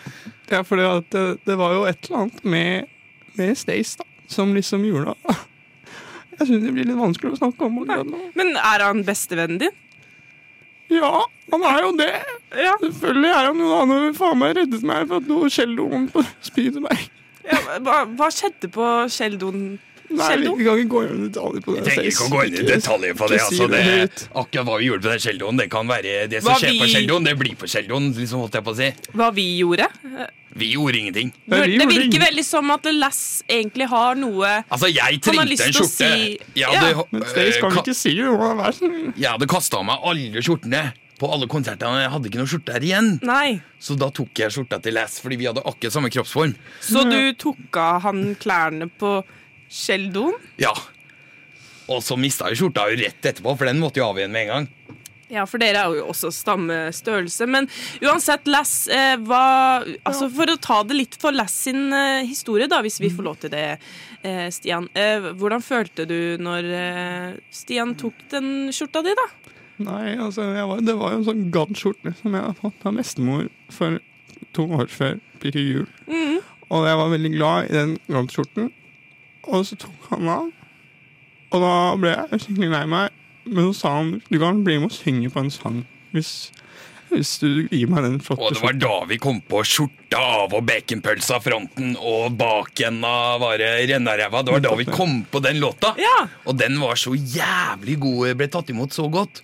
Ja, 0.50 0.62
for 0.64 0.80
det, 0.80 1.12
det 1.44 1.56
var 1.60 1.74
jo 1.76 1.84
et 1.86 2.06
eller 2.08 2.22
annet 2.24 2.44
med, 2.44 2.86
med 3.36 3.56
Stace 3.60 3.98
da, 4.00 4.06
som 4.32 4.54
liksom 4.56 4.82
gjorde 4.88 5.12
Jeg 6.38 6.46
syns 6.48 6.62
det 6.64 6.72
blir 6.72 6.86
litt 6.88 6.96
vanskelig 6.98 7.34
å 7.34 7.38
snakke 7.42 7.66
om 7.66 7.80
akkurat 7.82 8.06
nå. 8.08 8.18
Men 8.38 8.54
er 8.56 8.84
han 8.86 9.04
bestevennen 9.06 9.58
din? 9.60 9.74
Ja, 10.88 11.10
han 11.52 11.64
er 11.68 11.82
jo 11.84 11.90
det. 11.98 12.10
Ja. 12.56 12.72
Selvfølgelig 12.80 13.30
er 13.34 13.48
han 13.50 13.58
jo 13.60 13.66
det. 13.68 13.78
Han 13.82 13.90
har 13.92 14.12
faen 14.16 14.38
meg 14.40 14.54
reddet 14.56 14.84
meg 14.88 15.08
fra 15.10 15.18
noe 15.26 15.50
skjellord 15.52 16.06
på 16.14 16.22
Spydeberg. 16.48 17.02
Ja 17.52 17.78
hva, 17.84 17.98
hva 18.18 18.30
skjedde 18.34 18.70
på 18.74 18.88
Sheldon? 19.12 19.78
Nei, 20.08 20.36
vi, 20.40 20.64
kan 20.64 20.78
ikke 20.80 20.88
gå 20.88 21.00
inn 21.04 21.18
i 21.18 21.28
detaljer 21.28 21.64
på 21.66 21.74
det. 21.74 21.80
Vi 21.84 21.90
trenger 21.90 22.06
ikke 22.08 22.24
å 22.24 22.30
gå 22.32 22.44
inn 22.48 22.54
i 22.56 22.62
detaljer 22.64 23.16
på 23.18 23.26
det. 23.28 23.40
altså 23.44 23.66
det. 23.68 23.82
Akkurat 24.40 24.64
hva 24.64 24.78
vi 24.80 24.86
gjorde 24.88 25.04
på 25.04 25.10
den 25.12 25.20
Sheldon, 25.20 25.60
det 25.60 25.66
kan 25.74 25.90
være 25.90 26.14
det 26.32 26.40
som 26.40 26.48
Hva 26.48 26.56
skjer 26.62 26.70
på 26.72 26.78
Kjeldon 26.78 26.94
Sheldon, 26.94 27.28
det 27.28 27.34
blir 27.42 27.58
på 27.60 27.68
Sheldon, 27.68 28.06
liksom 28.16 28.40
holdt 28.40 28.56
jeg 28.56 28.64
på 28.64 28.72
å 28.72 28.78
si. 28.78 28.88
Hva 29.12 29.28
vi 29.36 29.44
gjorde? 29.58 29.88
Vi 30.58 30.70
gjorde 30.72 30.98
ingenting. 31.02 31.32
Nei, 31.52 31.60
vi 31.68 31.76
det 31.76 31.88
virker 31.90 32.24
veldig 32.24 32.44
som 32.46 32.72
at 32.72 32.88
Lass 32.96 33.20
egentlig 33.44 33.86
har 33.92 34.16
noe 34.18 34.48
Altså, 34.64 34.88
jeg 34.88 34.96
Han 34.96 35.12
har 35.12 35.26
trengte 35.28 35.50
lyst 35.52 35.66
en 35.66 35.76
skjorte. 35.76 35.90
si- 35.92 36.38
Jeg 36.56 36.72
Ja, 36.72 37.04
Men 37.10 37.22
Stace 37.28 37.60
kan 37.60 37.68
eh, 37.68 37.76
vi 37.76 37.84
ikke 37.84 37.94
si 37.94 38.14
det. 38.16 39.12
Jeg 39.20 39.28
hadde 39.28 39.46
kasta 39.46 39.76
av 39.82 39.84
meg 39.84 40.08
alle 40.08 40.42
skjortene 40.42 40.82
på 41.18 41.30
alle 41.34 41.48
konsertene. 41.50 42.04
Jeg 42.04 42.12
hadde 42.14 42.30
ikke 42.30 42.40
noen 42.40 42.50
skjorte 42.50 42.76
her 42.76 42.86
igjen. 42.86 43.10
Nei. 43.26 43.58
Så 43.82 43.96
da 43.98 44.10
tok 44.14 44.44
jeg 44.44 44.54
skjorta 44.54 44.80
til 44.82 44.96
Les, 44.98 45.18
fordi 45.22 45.40
vi 45.40 45.48
hadde 45.50 45.64
akkurat 45.66 45.94
samme 45.94 46.12
kroppsform. 46.14 46.54
Så 46.84 47.04
du 47.08 47.20
tok 47.38 47.80
av 47.82 48.06
han 48.06 48.22
klærne 48.40 48.90
på 49.00 49.18
Sheldon? 49.68 50.38
Ja. 50.62 50.72
Og 51.88 52.02
så 52.04 52.18
mista 52.20 52.50
jeg 52.50 52.60
skjorta 52.60 52.88
jo 52.90 52.98
rett 53.00 53.20
etterpå, 53.32 53.54
for 53.56 53.68
den 53.68 53.80
måtte 53.82 54.02
jo 54.02 54.08
av 54.08 54.20
igjen 54.20 54.34
med 54.34 54.46
en 54.46 54.54
gang. 54.54 54.68
Ja, 55.28 55.44
for 55.44 55.60
dere 55.60 55.82
er 55.84 55.96
jo 55.98 56.06
også 56.08 56.30
stammestørrelse. 56.32 57.44
Men 57.50 57.68
uansett, 58.00 58.48
Lass, 58.48 58.88
eh, 58.88 59.16
hva 59.20 59.84
Altså, 59.84 60.30
for 60.32 60.48
å 60.48 60.56
ta 60.56 60.82
det 60.88 60.96
litt 60.96 61.18
for 61.20 61.36
Lass 61.36 61.52
sin 61.68 61.92
eh, 61.92 62.24
historie, 62.24 62.68
da, 62.68 62.80
hvis 62.84 63.00
vi 63.00 63.10
får 63.12 63.26
lov 63.26 63.36
til 63.42 63.52
det, 63.52 63.78
eh, 64.22 64.48
Stian. 64.48 64.88
Eh, 64.94 65.32
hvordan 65.36 65.64
følte 65.64 66.06
du 66.08 66.38
når 66.40 66.64
eh, 66.64 67.36
Stian 67.52 67.94
tok 67.94 68.14
den 68.32 68.72
skjorta 68.72 69.04
di, 69.04 69.12
da? 69.12 69.28
Nei, 69.78 70.16
altså, 70.18 70.48
jeg 70.56 70.66
var, 70.66 70.82
det 70.82 70.94
var 70.98 71.12
jo 71.14 71.20
en 71.20 71.26
sånn 71.28 71.48
gaddskjorte 71.54 72.12
som 72.18 72.34
jeg 72.34 72.42
hadde 72.42 72.58
fått 72.58 72.86
av 72.88 72.98
bestemor 72.98 73.46
for 73.70 74.00
to 74.56 74.66
år 74.78 74.90
før 74.90 75.18
Pirre 75.38 75.62
jul. 75.62 75.86
Mm. 76.10 76.40
Og 76.74 76.86
jeg 76.88 76.98
var 77.00 77.12
veldig 77.12 77.30
glad 77.36 77.68
i 77.68 77.76
den 77.76 77.96
gaddskjorten. 78.10 78.72
Og 79.48 79.66
så 79.68 79.78
tok 79.78 80.08
han 80.10 80.30
av. 80.32 80.48
Og 81.54 81.62
da 81.64 81.74
ble 82.00 82.14
jeg 82.14 82.40
skikkelig 82.42 82.72
lei 82.74 82.84
meg. 82.90 83.18
Men 83.48 83.70
så 83.70 83.74
sa 83.78 83.92
han 84.00 84.16
du 84.28 84.38
kan 84.40 84.64
bli 84.66 84.80
med 84.80 84.90
og 84.90 84.96
synge 84.96 85.30
på 85.32 85.40
en 85.40 85.52
sang 85.52 85.78
hvis, 86.12 86.50
hvis 87.08 87.30
du 87.40 87.48
gir 87.70 87.88
meg 87.88 88.04
den 88.04 88.18
flotte 88.24 88.44
Og 88.44 88.56
det 88.56 88.62
var 88.64 88.76
da 88.80 88.96
vi 89.08 89.18
kom 89.20 89.40
på 89.44 89.62
skjorta 89.64 90.20
av 90.42 90.56
og 90.56 90.66
baconpølsa 90.68 91.38
fronten 91.44 91.94
og 91.96 92.36
bakenda 92.40 93.12
av 93.36 93.46
det 93.60 93.70
rennaræva. 93.92 94.42
Det 94.44 94.56
var 94.56 94.66
da 94.66 94.74
vi 94.80 94.88
kom 94.88 95.22
på 95.30 95.40
den 95.44 95.62
låta. 95.62 95.94
Ja. 96.00 96.26
Og 96.48 96.58
den 96.60 96.76
var 96.82 97.00
så 97.00 97.14
jævlig 97.16 97.98
god, 98.02 98.34
ble 98.40 98.50
tatt 98.52 98.74
imot 98.74 98.96
så 98.96 99.08
godt, 99.12 99.42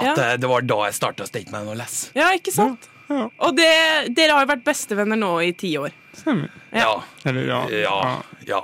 at 0.00 0.16
Ja. 0.16 0.32
eh, 0.32 0.36
det 0.36 0.48
var 0.48 0.60
da 0.62 0.76
jeg 0.86 0.94
starta 0.94 1.26
Stateman 1.26 1.68
og 1.68 1.76
Less. 1.76 2.10
Ja, 2.14 2.30
ikke 2.36 2.52
sant? 2.52 2.88
Ja, 3.08 3.28
Og 3.38 3.54
det, 3.56 4.14
dere 4.16 4.32
har 4.34 4.46
jo 4.46 4.50
vært 4.54 4.64
bestevenner 4.64 5.16
nå 5.16 5.34
i 5.46 5.52
ti 5.52 5.76
år. 5.78 5.92
stemmer. 6.16 6.50
Ja. 6.72 7.02
Eller 7.24 7.46
ja. 7.46 7.60
Ja. 7.70 8.22
ja. 8.46 8.60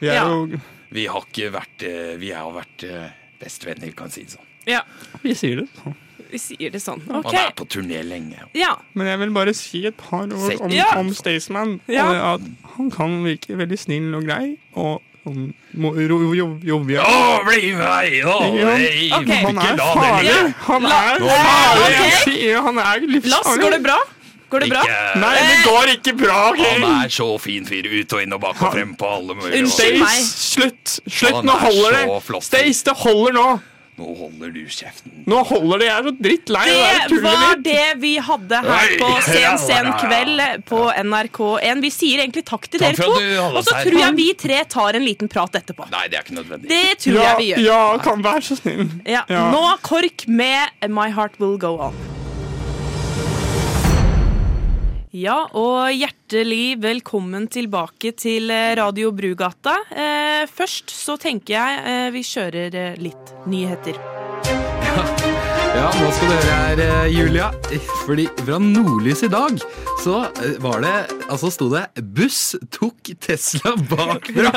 Vi 0.00 0.08
er 0.08 0.14
Ja. 0.14 0.28
jo 0.28 0.60
Vi 0.90 1.06
har 1.06 1.20
ikke 1.20 1.50
vært 1.52 1.82
eh, 1.82 2.16
Vi 2.16 2.30
har 2.32 2.50
vært 2.52 2.84
eh, 2.84 3.10
bestevenner, 3.40 3.94
kan 3.96 4.10
si 4.10 4.24
det 4.24 4.30
sånn. 4.36 4.44
Ja. 4.66 4.82
Vi 5.22 5.32
sier 5.34 5.56
det 5.62 5.68
sånn. 5.82 5.94
Vi 6.30 6.36
sier 6.38 6.70
det 6.70 6.80
sånn. 6.82 7.00
Han 7.08 7.24
OK. 7.24 7.32
er 7.32 7.52
på 7.56 7.64
turné 7.66 8.02
lenge. 8.04 8.36
Ja. 8.54 8.74
Men 8.94 9.06
jeg 9.06 9.18
vil 9.20 9.30
bare 9.32 9.54
si 9.54 9.86
et 9.86 9.96
par 9.96 10.26
ord 10.28 10.60
om, 10.60 10.70
Ja. 10.70 10.90
om 10.98 11.08
Staysman. 11.14 11.80
Ja. 11.88 12.34
At 12.34 12.40
han 12.76 12.90
kan 12.90 13.22
virke 13.24 13.56
veldig 13.56 13.78
snill 13.78 14.14
og 14.14 14.24
grei. 14.26 14.58
Og 14.76 15.00
og 15.26 15.34
må 15.74 15.90
ro- 15.94 16.34
jo- 16.34 16.58
jovial. 16.62 17.04
Å, 17.04 17.44
bli 17.46 17.72
med 17.74 17.84
meg! 17.84 18.12
Å, 18.24 18.36
Ja. 18.58 18.64
nei, 18.64 19.10
Ok. 19.12 19.32
Han 19.44 19.58
er 19.58 19.76
farlig! 19.76 20.54
Han 20.68 20.84
er 20.86 21.18
farlig! 21.24 22.54
Han 22.68 22.78
er 22.78 23.00
livsfarlig. 23.00 23.30
Lass, 23.34 23.58
går 23.58 23.70
det 23.76 23.82
bra? 23.82 23.98
Går 24.50 24.60
det 24.64 24.68
bra? 24.70 24.80
Ikke- 24.82 25.20
Nei, 25.20 25.34
det 25.44 25.56
går 25.68 25.86
ikke 25.92 26.12
bra. 26.16 26.36
Okay? 26.52 26.80
Han 26.80 27.04
er 27.04 27.08
så 27.12 27.26
fin 27.40 27.64
fyr 27.68 27.84
ut 28.00 28.12
og 28.16 28.22
inn 28.22 28.32
og 28.32 28.40
bak 28.40 28.62
og 28.62 28.72
frem 28.72 28.94
på 28.96 29.04
alle 29.18 29.34
mulige 29.36 29.60
Unnskyld 29.62 29.98
måter. 29.98 30.04
meg. 30.04 30.22
Stace, 30.24 30.54
slutt! 30.54 31.00
Slutt, 31.18 31.44
nå 31.44 31.52
er 31.52 31.60
holder 31.66 31.90
det! 31.98 32.42
Stace, 32.42 32.84
det 32.84 32.96
holder 32.96 33.32
nå! 33.36 33.60
Nå 33.98 34.12
holder 34.14 34.52
du 34.54 34.60
kjeften. 34.70 35.12
Nå 35.26 35.38
holder 35.48 35.80
det. 35.82 35.86
Jeg 35.88 35.98
er 35.98 36.04
så 36.06 36.12
drittlei 36.22 36.60
av 36.62 36.76
det 36.78 36.90
Det 36.98 37.08
tullet 37.10 37.24
var 37.24 37.48
mitt. 37.56 37.64
det 37.64 37.86
vi 38.04 38.12
hadde 38.28 38.60
her 38.68 38.92
på 39.00 39.08
Sen 39.26 39.58
sen 39.58 39.88
kveld 40.02 40.42
på 40.70 40.82
NRK1. 41.02 41.80
Vi 41.82 41.90
sier 41.90 42.22
egentlig 42.22 42.44
takk 42.46 42.68
til 42.70 42.80
Takk 42.84 42.96
dere 43.00 43.08
to. 43.08 43.48
Og 43.58 43.64
så 43.66 43.74
tror 43.82 43.98
jeg 44.04 44.14
vi 44.20 44.28
tre 44.38 44.60
tar 44.70 44.94
en 45.00 45.04
liten 45.04 45.28
prat 45.32 45.50
etterpå. 45.58 45.88
Nei, 45.90 46.04
det 46.08 46.20
er 46.20 46.22
ikke 46.28 46.38
nødvendig. 46.38 46.68
Det 46.70 46.98
tror 47.04 47.18
Ja, 47.18 47.24
jeg 47.32 47.36
vi 47.42 47.50
gjør. 47.52 47.64
ja, 47.66 47.98
kan 48.06 48.22
være 48.22 48.42
så 48.52 48.56
snill. 48.62 48.86
Ja. 49.04 49.24
Ja. 49.28 49.50
Nå 49.50 49.64
KORK 49.82 50.28
med 50.28 50.88
My 50.88 51.10
Heart 51.10 51.40
Will 51.42 51.58
Go 51.58 51.74
On. 51.90 52.17
Ja, 55.16 55.46
og 55.56 55.88
hjertelig 55.96 56.76
velkommen 56.82 57.46
tilbake 57.48 58.12
til 58.12 58.52
eh, 58.52 58.74
Radio 58.76 59.08
Brugata. 59.16 59.78
Eh, 59.88 60.44
først 60.52 60.92
så 60.92 61.16
tenker 61.16 61.56
jeg 61.56 61.80
eh, 61.80 62.12
vi 62.12 62.24
kjører 62.28 63.00
litt 63.00 63.32
nyheter. 63.48 64.17
Ja, 65.78 65.88
nå 65.94 66.08
skal 66.10 66.26
du 66.26 66.32
høre 66.34 66.54
her, 66.58 66.80
eh, 66.82 67.04
Julia. 67.14 67.48
Fordi 68.02 68.24
fra 68.40 68.56
Nordlys 68.58 69.20
i 69.22 69.28
dag 69.30 69.60
så 70.02 70.16
eh, 70.26 70.56
var 70.62 70.80
det 70.82 70.94
Altså 71.28 71.50
sto 71.54 71.68
det 71.70 71.84
'Buss 72.02 72.56
tok 72.74 73.10
Tesla 73.22 73.74
bakfra'. 73.90 74.50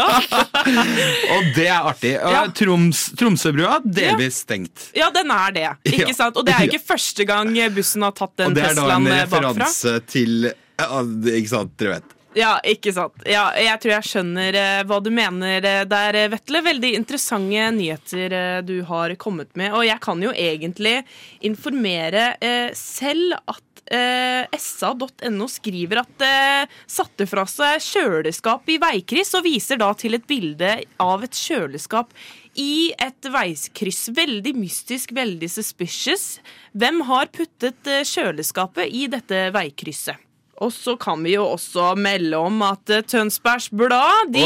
og 1.35 1.49
det 1.55 1.67
er 1.67 1.89
artig. 1.91 2.13
Ja. 2.15 2.45
Troms, 2.55 3.03
Tromsøbrua 3.19 3.81
delvis 3.85 4.41
stengt. 4.45 4.87
Ja, 4.97 5.11
den 5.13 5.29
er 5.35 5.51
det. 5.53 5.67
Ikke 5.91 6.07
Ja. 6.09 6.15
sant? 6.23 6.37
Og 6.39 6.47
det 6.47 6.55
er 6.55 6.65
ikke 6.71 6.81
første 6.93 7.25
gang 7.27 7.53
bussen 7.75 8.01
har 8.07 8.15
tatt 8.17 8.33
den 8.41 8.55
Teslaen 8.57 9.05
bakfra. 9.05 9.05
Og 9.05 9.05
det 9.05 9.19
er 9.19 9.27
da 9.27 9.51
en 9.51 9.51
eh, 9.51 9.61
referanse 9.61 9.95
til 10.07 10.49
Ikke 11.37 11.51
sant, 11.53 11.77
dere 11.77 11.99
vet. 11.99 12.17
Ja, 12.33 12.53
ikke 12.63 12.93
sant. 12.95 13.25
Ja, 13.27 13.49
jeg 13.59 13.79
tror 13.83 13.91
jeg 13.97 14.07
skjønner 14.07 14.55
eh, 14.55 14.83
hva 14.87 15.01
du 15.03 15.09
mener 15.11 15.65
eh, 15.67 15.81
der, 15.89 16.15
eh, 16.15 16.29
Vetle. 16.31 16.61
Veldig 16.63 16.93
interessante 16.95 17.65
nyheter 17.75 18.63
du 18.63 18.77
har 18.87 19.11
kommet 19.19 19.51
med. 19.59 19.73
Og 19.75 19.83
jeg 19.83 19.99
kan 20.03 20.23
jo 20.23 20.31
egentlig 20.31 21.01
informere 21.43 22.31
selv 22.77 23.35
at 23.51 23.83
eh, 23.91 24.47
sa.no 24.55 25.49
skriver 25.51 26.01
at 26.05 26.15
det 26.21 26.71
satte 26.87 27.27
fra 27.27 27.43
seg 27.49 27.83
kjøleskap 27.83 28.71
i 28.71 28.79
veikryss, 28.79 29.35
og 29.35 29.45
viser 29.49 29.81
da 29.81 29.91
til 29.99 30.15
et 30.15 30.27
bilde 30.29 30.77
av 31.03 31.27
et 31.27 31.35
kjøleskap 31.35 32.15
i 32.55 32.93
et 32.95 33.31
veikryss. 33.35 34.07
Veldig 34.15 34.55
mystisk, 34.55 35.11
veldig 35.19 35.51
suspicious. 35.51 36.37
Hvem 36.71 37.03
har 37.11 37.31
puttet 37.35 37.95
kjøleskapet 38.07 38.87
i 38.87 39.07
dette 39.11 39.49
veikrysset? 39.55 40.30
Og 40.61 40.69
så 40.73 40.93
kan 40.99 41.23
vi 41.25 41.33
jo 41.33 41.45
også 41.55 41.93
melde 41.97 42.37
om 42.37 42.59
at 42.65 42.91
eh, 42.93 43.01
Tønsbergs 43.07 43.69
Blad 43.73 44.29
de, 44.33 44.43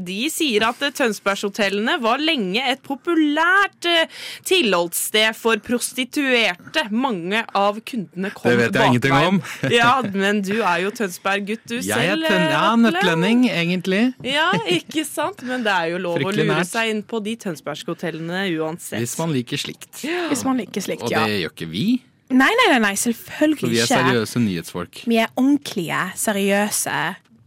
de 0.00 0.18
sier 0.32 0.64
at 0.64 0.80
eh, 0.86 0.92
Tønsbergshotellene 0.96 1.98
var 2.00 2.22
lenge 2.24 2.62
et 2.72 2.80
populært 2.86 3.88
eh, 3.88 4.08
tilholdssted 4.48 5.36
for 5.36 5.60
prostituerte. 5.64 6.86
Mange 6.94 7.42
av 7.58 7.82
kundene 7.84 8.32
kom 8.32 8.48
Det 8.48 8.56
vet 8.62 8.80
jeg 8.80 8.94
ingenting 8.94 9.18
om. 9.18 9.42
ja, 9.74 9.92
men 10.14 10.40
du 10.46 10.56
er 10.62 10.86
jo 10.86 10.94
Tønsberg-gutt 10.96 11.66
du 11.68 11.76
Jeg 11.82 11.92
selv. 11.92 12.24
Er 12.24 12.32
ten, 12.32 12.48
ja, 12.54 12.64
nøttlending, 12.80 13.46
egentlig. 13.52 14.02
Ja, 14.24 14.50
ikke 14.72 15.04
sant? 15.08 15.44
Men 15.48 15.66
det 15.66 15.74
er 15.74 15.92
jo 15.92 16.02
lov 16.08 16.22
å 16.22 16.32
lure 16.32 16.48
nært. 16.48 16.72
seg 16.72 16.94
inn 16.94 17.04
på 17.04 17.20
de 17.24 17.36
Tønsbergshotellene 17.44 18.46
uansett. 18.56 19.02
Hvis 19.04 19.18
man 19.20 19.36
liker 19.36 19.60
slikt. 19.60 19.90
Hvis 20.00 20.46
man 20.48 20.62
liker 20.62 20.84
slikt, 20.84 21.10
ja. 21.12 21.26
Og 21.26 21.28
det 21.28 21.42
gjør 21.42 21.58
ikke 21.58 21.72
vi. 21.76 21.88
Nei, 22.28 22.50
nei, 22.60 22.66
nei, 22.74 22.80
nei 22.82 22.94
For 22.96 23.08
selvfølgelig 23.08 23.70
vi 23.72 23.78
er 23.78 23.86
ikke. 23.86 24.00
seriøse 24.02 24.42
nyhetsfolk. 24.44 25.00
Vi 25.08 25.16
er 25.22 25.30
ordentlige, 25.36 26.00
seriøse 26.20 26.96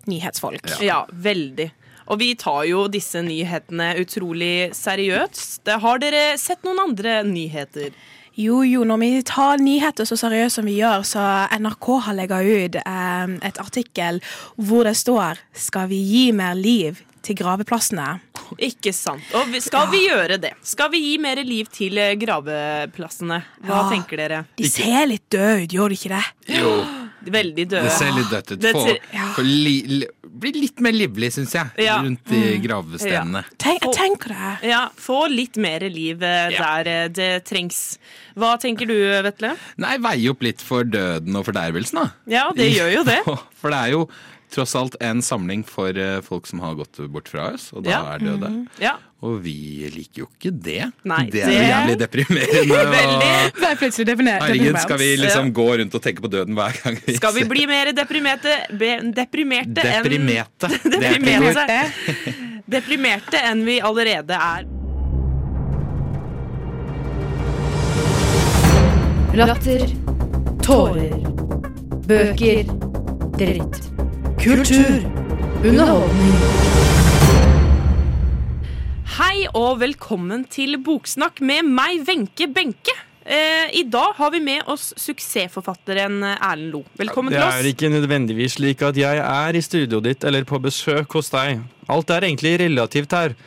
nyhetsfolk. 0.09 0.71
Ja, 0.81 1.03
veldig. 1.11 1.69
Og 2.11 2.19
vi 2.19 2.33
tar 2.35 2.63
jo 2.67 2.87
disse 2.91 3.21
nyhetene 3.23 3.93
utrolig 4.01 4.71
seriøst. 4.75 5.69
Har 5.83 6.01
dere 6.01 6.33
sett 6.41 6.65
noen 6.65 6.81
andre 6.89 7.21
nyheter? 7.27 7.93
Jo, 8.39 8.61
jo, 8.63 8.83
når 8.87 8.99
vi 9.01 9.09
tar 9.27 9.61
nyheter 9.61 10.07
så 10.07 10.17
seriøst 10.17 10.59
som 10.59 10.67
vi 10.67 10.77
gjør, 10.79 11.03
så 11.05 11.23
NRK 11.59 11.87
har 12.07 12.15
legget 12.17 12.49
ut 12.49 12.77
eh, 12.81 13.37
et 13.47 13.59
artikkel 13.61 14.21
hvor 14.55 14.87
det 14.87 14.95
står 14.97 15.37
'Skal 15.53 15.89
vi 15.91 15.99
gi 15.99 16.31
mer 16.31 16.55
liv 16.55 17.03
til 17.21 17.35
graveplassene'? 17.35 18.19
Ikke 18.59 18.93
sant. 18.93 19.21
Og 19.37 19.47
skal 19.61 19.87
vi 19.91 20.07
gjøre 20.09 20.39
det? 20.41 20.53
Skal 20.63 20.89
vi 20.91 20.99
gi 20.99 21.17
mer 21.21 21.35
liv 21.43 21.67
til 21.71 21.97
eh, 21.97 22.15
graveplassene? 22.15 23.43
Hva 23.63 23.83
Ja. 23.83 23.89
tenker 23.89 24.17
dere? 24.17 24.45
De 24.57 24.67
ser 24.67 25.05
litt 25.07 25.29
døde 25.29 25.63
ut, 25.63 25.69
gjør 25.69 25.89
de 25.89 25.95
ikke 25.95 26.09
det? 26.17 26.25
Jo, 26.59 26.85
Veldig 27.23 27.67
døde. 27.69 27.83
det 27.83 27.91
ser 27.91 28.11
litt 28.17 28.29
dødt 28.31 28.51
ut. 28.51 28.59
Det 28.59 28.71
Få, 28.73 28.97
få 29.35 29.43
li, 29.45 29.75
li, 29.87 30.07
bli 30.23 30.51
litt 30.53 30.79
mer 30.81 30.91
livlig, 30.91 31.29
syns 31.31 31.53
jeg, 31.53 31.69
Ja. 31.77 31.99
rundt 32.01 32.23
de 32.25 32.57
gravestenene. 32.59 33.43
Tenk, 33.57 33.85
Og- 33.85 33.93
jeg 33.93 34.01
tenker 34.17 34.27
det. 34.29 34.69
Ja, 34.69 34.89
Få 34.97 35.29
litt 35.29 35.55
mer 35.57 35.79
liv 35.81 36.21
eh, 36.23 36.49
Ja. 36.51 36.81
der 36.83 36.89
eh, 37.03 37.07
det 37.09 37.45
trengs. 37.45 37.97
Hva 38.35 38.57
tenker 38.59 38.87
du, 38.87 38.95
Vetle? 39.21 39.55
Nei, 39.77 39.97
veie 39.97 40.29
opp 40.31 40.41
litt 40.41 40.59
for 40.61 40.83
døden 40.83 41.35
og 41.35 41.45
fordervelsen, 41.45 41.93
da. 41.93 42.11
Ja, 42.27 42.51
det 42.51 42.73
gjør 42.73 42.91
jo 42.95 43.03
det. 43.03 43.19
For 43.61 43.69
det 43.69 43.77
er 43.77 43.91
jo 43.91 44.09
tross 44.51 44.75
alt 44.75 44.95
en 45.01 45.21
samling 45.23 45.63
for 45.67 45.95
eh, 45.97 46.19
folk 46.25 46.45
som 46.49 46.59
har 46.63 46.75
gått 46.75 46.99
bort 47.11 47.29
fra 47.31 47.53
oss, 47.53 47.69
og 47.73 47.83
da 47.87 47.89
Ja. 47.91 48.01
er 48.15 48.19
døde. 48.19 48.49
Ja, 48.83 48.97
Og 49.21 49.35
vi 49.43 49.85
liker 49.93 50.23
jo 50.23 50.27
ikke 50.33 50.49
det. 50.65 50.91
Nei, 51.05 51.29
det 51.29 51.43
er 51.45 51.51
jo 51.53 51.61
jævlig 51.61 51.97
deprimerende. 52.01 52.73
og- 52.81 52.93
Veldig. 52.95 53.53
Det 53.61 53.99
er 53.99 54.05
definert. 54.09 54.41
Herregud, 54.47 54.79
skal 54.81 54.97
vi 54.97 55.09
liksom 55.21 55.51
gå 55.53 55.67
rundt 55.77 55.93
og 55.95 56.01
tenke 56.01 56.21
på 56.25 56.31
døden 56.33 56.55
hver 56.57 56.73
gang 56.83 56.97
vi 57.05 57.15
Skal 57.19 57.33
vi 57.35 57.43
ser- 57.45 57.49
bli 57.53 57.65
mer 57.69 57.91
deprimerte, 57.93 58.55
be, 58.77 58.91
deprimerte 59.13 59.81
Deprimerte. 59.85 60.71
Er. 60.81 60.99
Deprimerte. 60.99 61.81
Deprimerte 62.71 63.37
enn 63.51 63.63
vi 63.65 63.79
allerede 63.79 64.33
er. 64.33 64.65
Latter. 69.35 69.85
Tårer. 70.63 71.13
Bøker. 72.07 72.65
Dritt. 73.37 73.77
Kultur. 74.41 75.03
Underholdning. 75.61 76.37
Hei 79.19 79.43
og 79.53 79.75
velkommen 79.83 80.47
til 80.49 80.79
Boksnakk 80.81 81.43
med 81.45 81.67
meg, 81.69 82.01
Wenche 82.07 82.47
Benke. 82.49 82.95
Eh, 83.21 83.69
I 83.77 83.83
dag 83.85 84.15
har 84.17 84.31
vi 84.33 84.39
med 84.41 84.65
oss 84.65 84.95
suksessforfatteren 84.97 86.23
Erlend 86.31 86.73
Lo. 86.73 86.81
Velkommen 86.97 87.29
Det 87.29 87.37
til 87.37 87.59
er 87.59 87.69
ikke 87.69 87.91
nødvendigvis 87.93 88.57
slik 88.57 88.81
at 88.81 88.97
jeg 88.97 89.21
er 89.21 89.53
i 89.53 89.61
studioet 89.61 90.09
ditt 90.09 90.25
eller 90.25 90.49
på 90.49 90.57
besøk 90.57 91.13
hos 91.19 91.29
deg. 91.29 91.61
Alt 91.85 92.09
er 92.09 92.25
egentlig 92.25 92.57
relativt 92.63 93.13
her. 93.13 93.37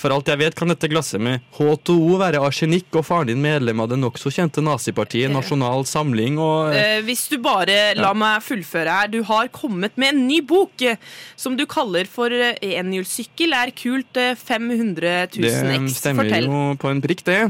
For 0.00 0.10
alt 0.14 0.28
jeg 0.30 0.40
vet, 0.40 0.54
kan 0.58 0.70
dette 0.72 0.88
glasset 0.90 1.20
med 1.22 1.42
H2O 1.56 2.16
være 2.20 2.40
arsenikk 2.42 2.96
og 2.98 3.04
faren 3.06 3.28
din 3.30 3.42
medlem 3.44 3.82
av 3.84 3.90
det 3.92 3.98
nokså 4.00 4.32
kjente 4.34 4.64
nazipartiet 4.64 5.30
Nasjonal 5.30 5.84
Samling 5.88 6.40
og 6.42 6.72
Eh, 6.72 7.00
hvis 7.06 7.26
du 7.30 7.36
bare 7.42 7.92
la 7.98 8.12
meg 8.16 8.42
fullføre 8.42 8.96
her. 8.98 9.10
Du 9.12 9.20
har 9.28 9.50
kommet 9.54 9.96
med 10.00 10.14
en 10.14 10.24
ny 10.28 10.40
bok 10.42 10.82
eh, 10.82 10.96
som 11.36 11.56
du 11.58 11.66
kaller 11.70 12.08
for 12.10 12.32
eh, 12.32 12.56
Enhjulssykkel 12.72 13.54
er 13.56 13.74
kult 13.76 14.18
eh, 14.20 14.34
500 14.38 15.28
000 15.36 15.42
Det 15.42 15.94
stemmer 15.94 16.32
jo 16.40 16.64
på 16.80 16.90
en 16.90 17.02
prikk, 17.04 17.24
det. 17.28 17.40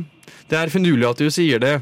Det 0.51 0.59
er 0.59 0.73
finurlig 0.73 1.09
at 1.09 1.23
du 1.23 1.31
sier 1.33 1.63
det. 1.63 1.79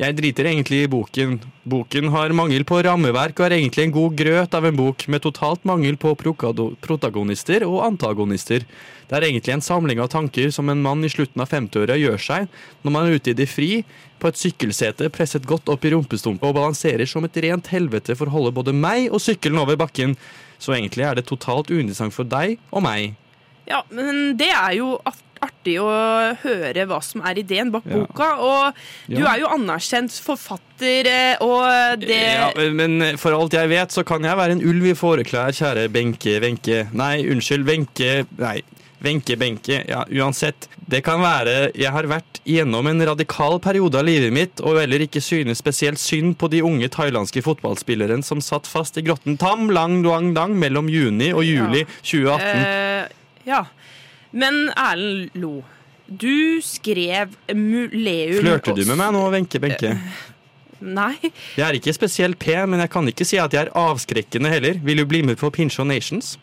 Jeg 0.00 0.14
driter 0.16 0.46
egentlig 0.48 0.78
i 0.86 0.88
boken. 0.88 1.34
Boken 1.68 2.06
har 2.14 2.32
mangel 2.32 2.62
på 2.64 2.78
rammeverk 2.86 3.36
og 3.36 3.44
er 3.44 3.58
egentlig 3.58 3.82
en 3.84 3.92
god 3.92 4.14
grøt 4.16 4.54
av 4.56 4.64
en 4.64 4.78
bok 4.78 5.04
med 5.12 5.20
totalt 5.26 5.66
mangel 5.68 5.98
på 6.00 6.14
protagonister 6.16 7.66
og 7.66 7.82
antagonister. 7.84 8.64
Det 9.10 9.18
er 9.18 9.26
egentlig 9.28 9.58
en 9.58 9.64
samling 9.66 10.00
av 10.00 10.08
tanker 10.14 10.48
som 10.56 10.72
en 10.72 10.80
mann 10.80 11.04
i 11.04 11.12
slutten 11.12 11.44
av 11.44 11.52
50-åra 11.52 11.98
gjør 12.00 12.16
seg 12.30 12.48
når 12.80 12.96
man 12.96 13.10
er 13.10 13.20
ute 13.20 13.34
i 13.34 13.36
det 13.42 13.50
fri, 13.52 13.70
på 14.20 14.28
et 14.32 14.40
sykkelsete 14.40 15.12
presset 15.12 15.44
godt 15.48 15.68
opp 15.72 15.84
i 15.84 15.92
rumpestumpa 15.92 16.48
og 16.48 16.56
balanserer 16.56 17.04
som 17.08 17.28
et 17.28 17.36
rent 17.44 17.68
helvete 17.72 18.16
for 18.16 18.28
å 18.28 18.38
holde 18.38 18.56
både 18.56 18.72
meg 18.76 19.10
og 19.12 19.20
sykkelen 19.20 19.60
over 19.60 19.76
bakken. 19.80 20.16
Så 20.56 20.78
egentlig 20.78 21.04
er 21.10 21.20
det 21.20 21.28
totalt 21.28 21.68
uinteressant 21.68 22.16
for 22.16 22.24
deg 22.28 22.56
og 22.72 22.86
meg. 22.88 23.18
Ja, 23.68 23.84
men 23.92 24.32
det 24.40 24.48
er 24.48 24.78
jo 24.80 24.94
art- 25.04 25.26
artig 25.42 25.76
å 25.80 25.88
høre 26.42 26.86
hva 26.90 26.98
som 27.02 27.22
er 27.26 27.40
ideen 27.42 27.70
bak 27.72 27.84
Ja. 27.86 27.96
boka. 28.04 28.28
Og 28.38 28.74
du 29.08 29.20
Ja. 29.22 29.34
er 29.34 29.40
jo 29.40 29.46
anerkjent 29.48 30.10
forfatter, 30.20 31.06
eh, 31.06 31.36
og 31.40 32.00
det 32.00 32.10
Ja, 32.10 32.70
men 32.72 33.16
for 33.18 33.32
alt 33.32 33.52
jeg 33.52 33.68
vet, 33.68 33.88
så 33.90 34.04
kan 34.04 34.22
jeg 34.22 34.36
være 34.36 34.52
en 34.52 34.62
ulv 34.62 34.84
i 34.84 34.94
fåreklær, 34.94 35.52
kjære 35.52 35.88
Benke, 35.90 36.40
Wenche 36.40 36.88
Nei, 36.92 37.24
unnskyld, 37.24 37.64
Wenche 37.66 38.26
Nei, 38.38 38.62
Wenche, 39.02 39.34
Benke. 39.38 39.88
Ja, 39.88 40.04
uansett. 40.12 40.68
Det 40.86 41.02
kan 41.02 41.20
være 41.22 41.72
jeg 41.74 41.90
har 41.90 42.02
vært 42.04 42.40
gjennom 42.44 42.86
en 42.86 43.00
radikal 43.00 43.58
periode 43.58 43.94
av 43.94 44.04
livet 44.04 44.30
mitt, 44.30 44.60
og 44.60 44.76
heller 44.76 44.98
ikke 45.06 45.22
synes 45.22 45.56
spesielt 45.56 45.96
synd 45.98 46.36
på 46.36 46.50
de 46.50 46.60
unge 46.60 46.86
thailandske 46.90 47.40
fotballspilleren 47.42 48.22
som 48.22 48.40
satt 48.40 48.66
fast 48.66 48.98
i 48.98 49.02
grotten 49.02 49.38
Tam 49.38 49.70
Lang 49.70 50.02
Duang 50.02 50.34
Dang 50.34 50.52
mellom 50.60 50.86
juni 50.92 51.32
og 51.32 51.44
juli 51.44 51.86
2018. 52.02 52.60
Uh, 52.60 53.08
ja. 53.46 53.64
Men 54.30 54.68
Erlend 54.76 55.36
Lo, 55.40 55.60
du 56.06 56.60
skrev 56.62 57.34
Muleum 57.54 58.40
Flørter 58.42 58.76
du 58.78 58.84
med 58.86 58.98
meg 58.98 59.14
nå, 59.14 59.24
Wenche 59.34 59.62
Benke? 59.62 59.94
Nei. 60.80 61.16
Jeg 61.58 61.64
er 61.66 61.76
ikke 61.76 61.92
spesielt 61.92 62.38
pen, 62.40 62.70
men 62.72 62.80
jeg 62.80 62.92
kan 62.92 63.08
ikke 63.10 63.26
si 63.28 63.38
at 63.42 63.52
jeg 63.52 63.66
er 63.66 63.74
avskrekkende 63.76 64.52
heller. 64.52 64.78
Vil 64.84 65.02
du 65.02 65.04
bli 65.08 65.20
med 65.26 65.36
på 65.40 65.50
Pincho 65.52 65.84
Nations? 65.84 66.38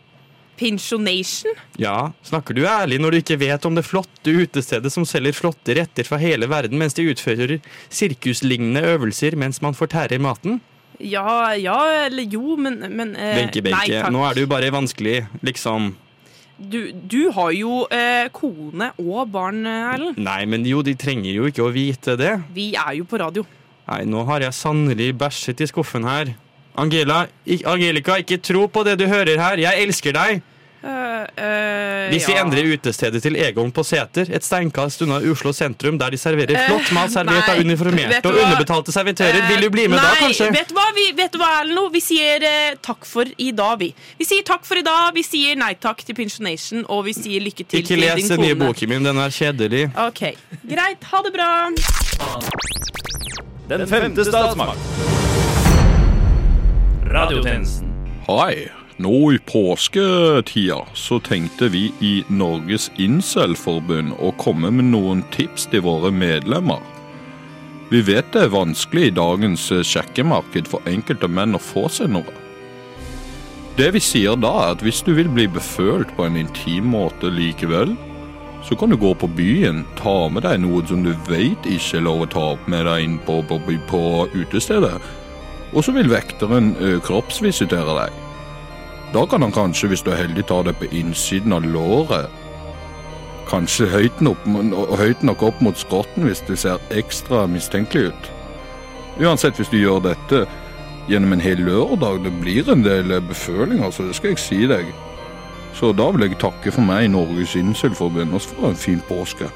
Pinchonation? 0.58 1.54
Ja, 1.78 2.12
snakker 2.26 2.58
du 2.58 2.64
ærlig 2.66 2.98
når 3.02 3.14
du 3.14 3.20
ikke 3.22 3.38
vet 3.42 3.66
om 3.70 3.76
det 3.78 3.86
flotte 3.86 4.34
utestedet 4.34 4.90
som 4.94 5.06
selger 5.06 5.36
flotte 5.38 5.76
retter 5.78 6.08
fra 6.08 6.18
hele 6.22 6.50
verden 6.50 6.82
mens 6.82 6.98
de 6.98 7.06
utfører 7.12 7.60
sirkuslignende 7.94 8.82
øvelser 8.96 9.38
mens 9.38 9.62
man 9.62 9.78
fortærer 9.78 10.22
maten? 10.22 10.60
Ja, 10.98 11.54
ja 11.54 11.78
eller 12.08 12.26
jo, 12.26 12.58
men, 12.58 12.80
men 12.90 13.14
eh, 13.14 13.38
Benke, 13.38 13.62
nei, 13.70 13.86
takk. 13.92 14.10
nå 14.14 14.24
er 14.26 14.38
du 14.38 14.48
bare 14.50 14.74
vanskelig, 14.74 15.20
liksom. 15.46 15.92
Du, 16.58 16.80
du 16.92 17.30
har 17.36 17.52
jo 17.54 17.84
eh, 17.94 18.28
kone 18.34 18.90
og 18.98 19.30
barn, 19.30 19.62
eh, 19.70 19.94
Erlend. 19.94 20.18
Nei, 20.18 20.42
men 20.50 20.66
jo, 20.66 20.82
de 20.86 20.96
trenger 20.98 21.30
jo 21.30 21.46
ikke 21.52 21.66
å 21.68 21.72
vite 21.74 22.16
det. 22.18 22.34
Vi 22.56 22.72
er 22.74 22.96
jo 22.98 23.06
på 23.06 23.20
radio. 23.22 23.46
Nei, 23.88 24.02
nå 24.10 24.24
har 24.28 24.42
jeg 24.44 24.58
sannelig 24.58 25.12
bæsjet 25.22 25.62
i 25.62 25.70
skuffen 25.70 26.08
her. 26.08 26.34
Angela, 26.78 27.24
Angelica, 27.66 28.18
ikke 28.22 28.40
tro 28.44 28.66
på 28.70 28.84
det 28.86 28.98
du 29.00 29.06
hører 29.10 29.40
her. 29.42 29.62
Jeg 29.62 29.86
elsker 29.86 30.18
deg. 30.18 30.42
Eh, 31.38 31.44
eh, 31.44 32.10
Hvis 32.12 32.28
vi 32.28 32.34
ja. 32.36 32.44
endrer 32.44 32.68
utestedet 32.74 33.22
til 33.24 33.36
Egon 33.40 33.72
på 33.74 33.84
Seter, 33.88 34.30
et 34.34 34.46
steinkast 34.46 35.02
unna 35.06 35.20
Oslo 35.32 35.54
sentrum, 35.56 35.98
der 36.00 36.14
de 36.14 36.20
serverer 36.22 36.60
flott 36.68 36.92
mat 36.96 37.14
servert 37.14 37.50
av 37.50 37.58
nei, 37.58 37.66
uniformerte 37.68 38.22
og 38.30 38.38
underbetalte 38.44 38.94
servitører, 38.96 39.38
Eh, 39.38 39.50
vil 39.52 39.66
du 39.66 39.70
bli 39.74 39.88
med 39.92 40.00
da, 40.02 40.14
kanskje? 40.20 40.50
Vet 40.54 40.72
du 40.72 40.76
hva, 40.78 40.88
vi, 40.96 41.08
vet 41.18 41.34
du 41.34 41.40
hva 41.42 41.50
Erlend? 41.62 41.92
Vi 41.94 42.02
sier 42.04 42.44
eh, 42.48 42.78
takk 42.84 43.06
for 43.06 43.30
i 43.38 43.52
dag, 43.56 43.78
vi. 43.82 43.92
Vi 44.20 44.28
sier 44.28 44.46
takk 44.48 44.66
for 44.68 44.80
i 44.80 44.86
dag, 44.86 45.12
vi 45.16 45.24
sier 45.26 45.58
nei 45.60 45.74
takk 45.80 46.04
til 46.08 46.18
pensjonation, 46.18 46.86
og 46.90 47.06
vi 47.08 47.14
sier 47.18 47.44
lykke 47.44 47.66
til 47.66 47.82
Ikke 47.82 47.96
til 47.96 48.04
les 48.04 48.32
den 48.32 48.44
nye 48.44 48.58
boken 48.58 48.92
min, 48.94 49.06
den 49.08 49.22
er 49.22 49.34
kjedelig. 49.34 49.88
Ok, 50.08 50.24
Greit. 50.68 51.04
Ha 51.12 51.22
det 51.24 51.34
bra. 51.36 51.52
Den 53.68 53.88
femte 53.88 54.26
statsmakt. 54.26 54.80
Radiotjenesten. 57.08 57.94
Hei, 58.28 58.68
nå 58.98 59.32
i 59.34 59.40
påsketida 59.46 60.80
så 60.94 61.20
tenkte 61.20 61.70
vi 61.70 61.92
i 62.02 62.14
Norges 62.34 62.90
Incel-forbund 62.98 64.16
å 64.18 64.32
komme 64.42 64.72
med 64.74 64.90
noen 64.90 65.22
tips 65.36 65.68
til 65.72 65.86
våre 65.86 66.10
medlemmer. 66.12 66.82
Vi 67.92 68.02
vet 68.04 68.34
det 68.34 68.48
er 68.48 68.52
vanskelig 68.52 69.06
i 69.08 69.16
dagens 69.16 69.70
eh, 69.72 69.86
sjekkemarked 69.86 70.68
for 70.68 70.84
enkelte 70.90 71.30
menn 71.32 71.56
å 71.56 71.62
få 71.62 71.86
seg 71.94 72.12
noe. 72.18 72.34
Det 73.78 73.92
vi 73.94 74.02
sier 74.02 74.36
da 74.42 74.52
er 74.64 74.76
at 74.76 74.84
hvis 74.84 75.04
du 75.06 75.14
vil 75.16 75.30
bli 75.30 75.46
befølt 75.48 76.10
på 76.18 76.26
en 76.26 76.42
intim 76.42 76.90
måte 76.98 77.30
likevel, 77.32 77.94
så 78.66 78.76
kan 78.76 78.90
du 78.92 78.98
gå 79.00 79.14
på 79.16 79.30
byen, 79.38 79.86
ta 80.02 80.26
med 80.34 80.44
deg 80.44 80.60
noe 80.66 80.82
som 80.90 81.06
du 81.06 81.14
vet 81.30 81.70
ikke 81.70 82.02
er 82.02 82.08
lov 82.10 82.26
å 82.26 82.32
ta 82.34 82.46
opp 82.58 82.66
med 82.68 82.90
deg 82.90 83.06
inn 83.06 83.20
på, 83.24 83.40
på, 83.48 83.62
på 83.88 84.04
utestedet, 84.34 84.98
og 85.72 85.84
så 85.86 85.94
vil 85.96 86.10
vekteren 86.12 86.74
ø, 86.82 86.98
kroppsvisitere 87.06 88.02
deg. 88.02 88.24
Da 89.14 89.26
kan 89.26 89.42
han 89.42 89.52
kanskje, 89.56 89.88
hvis 89.88 90.04
du 90.04 90.12
er 90.12 90.24
heldig, 90.26 90.44
ta 90.50 90.62
det 90.68 90.76
på 90.80 90.90
innsiden 90.92 91.56
av 91.56 91.64
låret. 91.64 92.28
Kanskje 93.48 93.88
høyt 93.88 94.22
nok, 94.22 94.44
høyt 95.00 95.22
nok 95.24 95.44
opp 95.48 95.62
mot 95.64 95.78
skrotten 95.80 96.28
hvis 96.28 96.44
det 96.50 96.58
ser 96.60 96.84
ekstra 96.92 97.46
mistenkelig 97.48 98.12
ut. 98.12 98.32
Uansett, 99.24 99.56
hvis 99.56 99.72
du 99.72 99.78
gjør 99.80 100.04
dette 100.10 100.44
gjennom 101.08 101.34
en 101.34 101.42
hel 101.42 101.64
lørdag, 101.64 102.26
det 102.26 102.34
blir 102.42 102.68
en 102.70 102.84
del 102.84 103.16
eh, 103.16 103.24
beføling, 103.24 103.80
altså, 103.84 104.04
det 104.04 104.18
skal 104.18 104.34
jeg 104.34 104.44
si 104.44 104.60
deg. 104.68 104.92
Så 105.78 105.94
da 105.96 106.10
vil 106.12 106.28
jeg 106.28 106.42
takke 106.42 106.74
for 106.74 106.84
meg 106.84 107.08
i 107.08 107.14
Norges 107.14 107.56
Inselforbund, 107.56 108.36
og 108.36 108.44
så 108.44 108.52
får 108.52 108.62
du 108.62 108.70
en 108.74 108.84
fin 108.84 109.02
påske. 109.08 109.48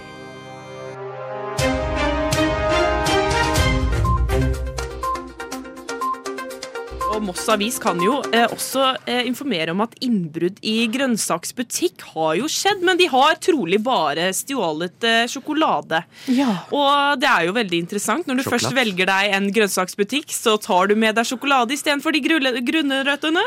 Moss 7.31 7.47
Avis 7.47 7.77
kan 7.79 7.95
jo 8.03 8.17
eh, 8.35 8.43
også 8.51 8.81
eh, 9.07 9.21
informere 9.29 9.71
om 9.71 9.79
at 9.85 9.93
innbrudd 10.03 10.57
i 10.67 10.81
grønnsaksbutikk 10.91 12.03
har 12.11 12.33
jo 12.41 12.49
skjedd, 12.51 12.81
men 12.83 12.99
de 12.99 13.07
har 13.07 13.37
trolig 13.39 13.79
bare 13.85 14.25
stjålet 14.35 15.07
eh, 15.07 15.21
sjokolade. 15.31 16.01
Ja. 16.27 16.49
Og 16.75 17.21
det 17.23 17.29
er 17.31 17.47
jo 17.47 17.55
veldig 17.55 17.79
interessant. 17.85 18.27
Når 18.27 18.41
du 18.41 18.43
Sjokolade. 18.43 18.65
først 18.67 18.75
velger 18.81 19.07
deg 19.13 19.37
en 19.37 19.47
grønnsaksbutikk, 19.55 20.35
så 20.35 20.57
tar 20.59 20.91
du 20.91 20.97
med 20.99 21.15
deg 21.15 21.29
sjokolade 21.31 21.71
istedenfor 21.77 22.11
de 22.17 22.23
grulle- 22.27 22.65
grunne 22.67 22.99
røttene. 23.07 23.45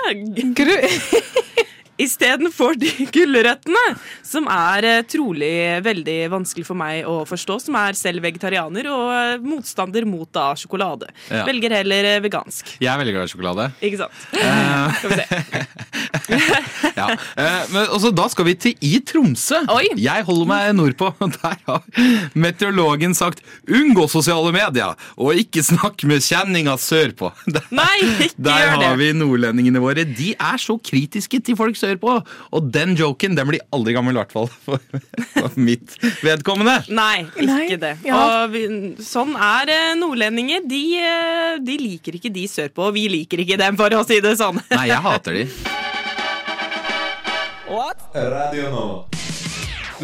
Gru 0.56 0.72
Istedenfor 2.00 2.74
de 2.74 2.90
gulrøttene, 3.14 3.82
som 4.26 4.48
er 4.50 4.86
eh, 4.88 5.02
trolig 5.06 5.50
veldig 5.84 6.16
vanskelig 6.32 6.64
for 6.66 6.78
meg 6.78 7.06
å 7.06 7.20
forstå, 7.28 7.58
som 7.68 7.76
er 7.78 7.94
selv 7.98 8.24
vegetarianer 8.24 8.88
og 8.90 9.12
eh, 9.14 9.44
motstander 9.44 10.06
mot 10.08 10.26
da 10.34 10.48
sjokolade. 10.58 11.06
Ja. 11.30 11.44
Velger 11.46 11.76
heller 11.78 12.08
eh, 12.16 12.20
vegansk. 12.24 12.74
Jeg 12.82 12.90
er 12.90 12.98
veldig 12.98 13.14
glad 13.14 13.28
i 13.28 13.32
sjokolade. 13.34 13.68
Ikke 13.86 14.00
sant? 14.02 14.24
Skal 14.98 15.14
vi 15.14 15.20
se. 15.22 15.28
Ja. 16.94 17.08
Men 17.72 17.88
også, 17.92 18.10
da 18.14 18.26
skal 18.30 18.46
vi 18.46 18.54
til 18.60 18.84
i 18.84 18.98
Tromsø. 19.06 19.58
Oi. 19.72 19.88
Jeg 20.00 20.24
holder 20.26 20.46
meg 20.48 20.68
nordpå. 20.76 21.10
Der 21.34 21.56
har 21.66 21.82
meteorologen 22.38 23.14
sagt 23.16 23.42
'unngå 23.66 24.06
sosiale 24.10 24.52
medier', 24.54 24.94
og 25.18 25.34
ikke 25.40 25.62
snakk 25.66 26.04
med 26.08 26.22
kjenninga 26.24 26.76
sørpå. 26.80 27.30
Der, 27.50 27.66
Nei, 27.74 27.98
ikke 28.28 28.44
der 28.46 28.62
gjør 28.62 28.78
det. 28.80 28.88
har 28.88 29.00
vi 29.00 29.08
nordlendingene 29.18 29.82
våre. 29.82 30.04
De 30.06 30.30
er 30.38 30.60
så 30.62 30.76
kritiske 30.78 31.40
til 31.44 31.58
folk 31.58 31.76
sørpå. 31.84 32.16
Og 32.56 32.72
den 32.74 32.96
joken 32.98 33.36
den 33.38 33.50
blir 33.52 33.62
aldri 33.74 33.94
gammel, 33.96 34.16
i 34.16 34.22
hvert 34.22 34.34
fall 34.34 34.50
for, 34.66 34.82
for 35.36 35.60
mitt 35.60 35.96
vedkommende. 36.24 36.80
Nei, 36.94 37.26
ikke 37.36 37.80
det. 37.84 37.94
ja. 38.08 38.18
Og 38.18 38.54
vi, 38.56 38.64
sånn 39.04 39.36
er 39.36 39.72
eh, 39.74 39.94
nordlendinger. 40.00 40.64
De, 40.68 40.82
eh, 40.98 41.54
de 41.64 41.78
liker 41.80 42.18
ikke 42.18 42.32
de 42.34 42.48
sørpå, 42.50 42.90
og 42.90 42.98
vi 42.98 43.06
liker 43.12 43.44
ikke 43.44 43.60
dem, 43.60 43.78
for 43.80 43.94
å 43.94 44.04
si 44.08 44.20
det 44.24 44.36
sånn. 44.40 44.60
Nei, 44.74 44.88
jeg 44.90 45.02
hater 45.04 45.40
de. 45.42 45.48
Radio 48.14 48.70
Nova. 48.70 49.04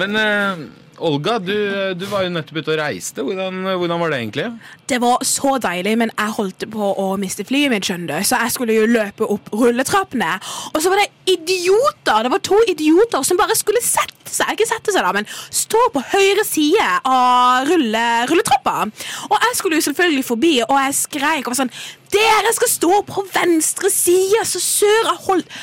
Men 0.00 0.16
eh, 0.16 0.58
Olga, 1.00 1.38
du, 1.40 1.54
du 1.96 2.04
var 2.10 2.26
jo 2.26 2.32
nettopp 2.34 2.60
ute 2.60 2.72
og 2.74 2.78
reiste. 2.80 3.24
Hvordan, 3.24 3.62
hvordan 3.80 4.02
var 4.02 4.12
det 4.12 4.18
egentlig? 4.20 4.46
Det 4.90 4.98
var 5.02 5.24
så 5.26 5.54
deilig, 5.62 5.94
men 6.00 6.12
jeg 6.12 6.34
holdt 6.36 6.66
på 6.72 6.90
å 7.02 7.06
miste 7.20 7.46
flyet 7.48 7.72
mitt, 7.72 7.86
skjønner 7.88 8.20
du. 8.20 8.28
Så 8.28 8.40
jeg 8.42 8.54
skulle 8.54 8.76
jo 8.76 8.88
løpe 8.90 9.28
opp 9.32 9.48
rulletrappene. 9.56 10.34
Og 10.74 10.80
så 10.82 10.92
var 10.92 11.00
det 11.02 11.08
idioter! 11.34 12.24
Det 12.26 12.32
var 12.34 12.42
to 12.44 12.58
idioter 12.68 13.24
som 13.26 13.40
bare 13.40 13.56
skulle 13.58 13.82
sette 13.84 14.30
seg, 14.30 14.52
ikke 14.54 14.68
sette 14.68 14.94
seg 14.94 15.06
da, 15.06 15.12
men 15.16 15.28
stå 15.30 15.80
på 15.94 16.02
høyre 16.12 16.44
side 16.46 16.88
av 17.08 17.70
rulle, 17.70 18.06
rulletrappa. 18.30 18.76
Og 19.30 19.36
jeg 19.48 19.58
skulle 19.58 19.80
jo 19.80 19.86
selvfølgelig 19.88 20.26
forbi, 20.26 20.54
og 20.66 20.76
jeg 20.84 20.98
skreik 21.04 21.46
og 21.46 21.54
var 21.54 21.64
sånn 21.64 21.74
Dere 22.10 22.50
skal 22.50 22.70
stå 22.72 22.96
på 23.06 23.22
venstre 23.30 23.90
side! 23.94 24.42
Så 24.50 24.58
sør 24.62 25.12
jeg 25.12 25.24
holdt 25.28 25.60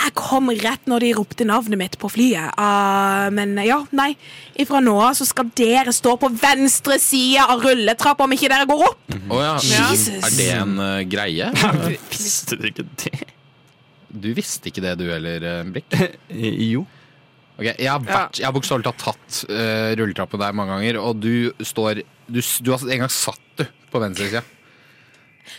jeg 0.00 0.14
kom 0.16 0.50
rett 0.62 0.86
når 0.90 1.04
de 1.04 1.10
ropte 1.18 1.46
navnet 1.48 1.78
mitt 1.80 1.96
på 2.00 2.10
flyet. 2.12 2.54
Uh, 2.58 3.28
men 3.34 3.56
ja, 3.66 3.80
nei. 3.96 4.12
Ifra 4.60 4.80
nå 4.84 4.94
av 5.00 5.16
så 5.18 5.26
skal 5.28 5.50
dere 5.56 5.92
stå 5.94 6.16
på 6.20 6.30
venstre 6.40 6.98
side 7.02 7.44
av 7.44 7.62
rulletrappa 7.64 8.26
om 8.26 8.36
ikke 8.36 8.50
dere 8.52 8.68
går 8.70 8.86
opp. 8.88 9.02
Å 9.30 9.42
ja. 9.42 9.56
Jesus. 9.64 10.22
Er 10.24 10.38
det 10.38 10.48
en 10.56 10.78
uh, 10.80 11.02
greie? 11.08 11.50
Visste 12.12 12.58
du 12.60 12.70
ikke 12.70 12.86
det? 13.02 13.28
Du 14.10 14.32
visste 14.34 14.72
ikke 14.72 14.82
det 14.82 14.96
du 14.98 15.04
heller, 15.06 15.44
eh, 15.46 15.68
Blikk? 15.70 15.94
Jo. 16.72 16.82
Ok, 17.60 17.68
jeg 17.68 17.86
har, 17.86 18.00
vært, 18.02 18.40
jeg 18.40 18.46
har 18.48 18.54
bokstavelig 18.56 18.88
talt 18.88 19.04
tatt 19.04 19.42
uh, 19.52 19.92
rulletrappa 20.00 20.40
der 20.40 20.56
mange 20.56 20.74
ganger, 20.74 20.98
og 20.98 21.20
du 21.22 21.52
står 21.62 22.02
Du, 22.26 22.40
du 22.40 22.72
har 22.72 22.82
en 22.82 23.04
gang 23.04 23.12
satt 23.12 23.60
du 23.60 23.62
på 23.92 24.02
venstre 24.02 24.26
side. 24.32 24.42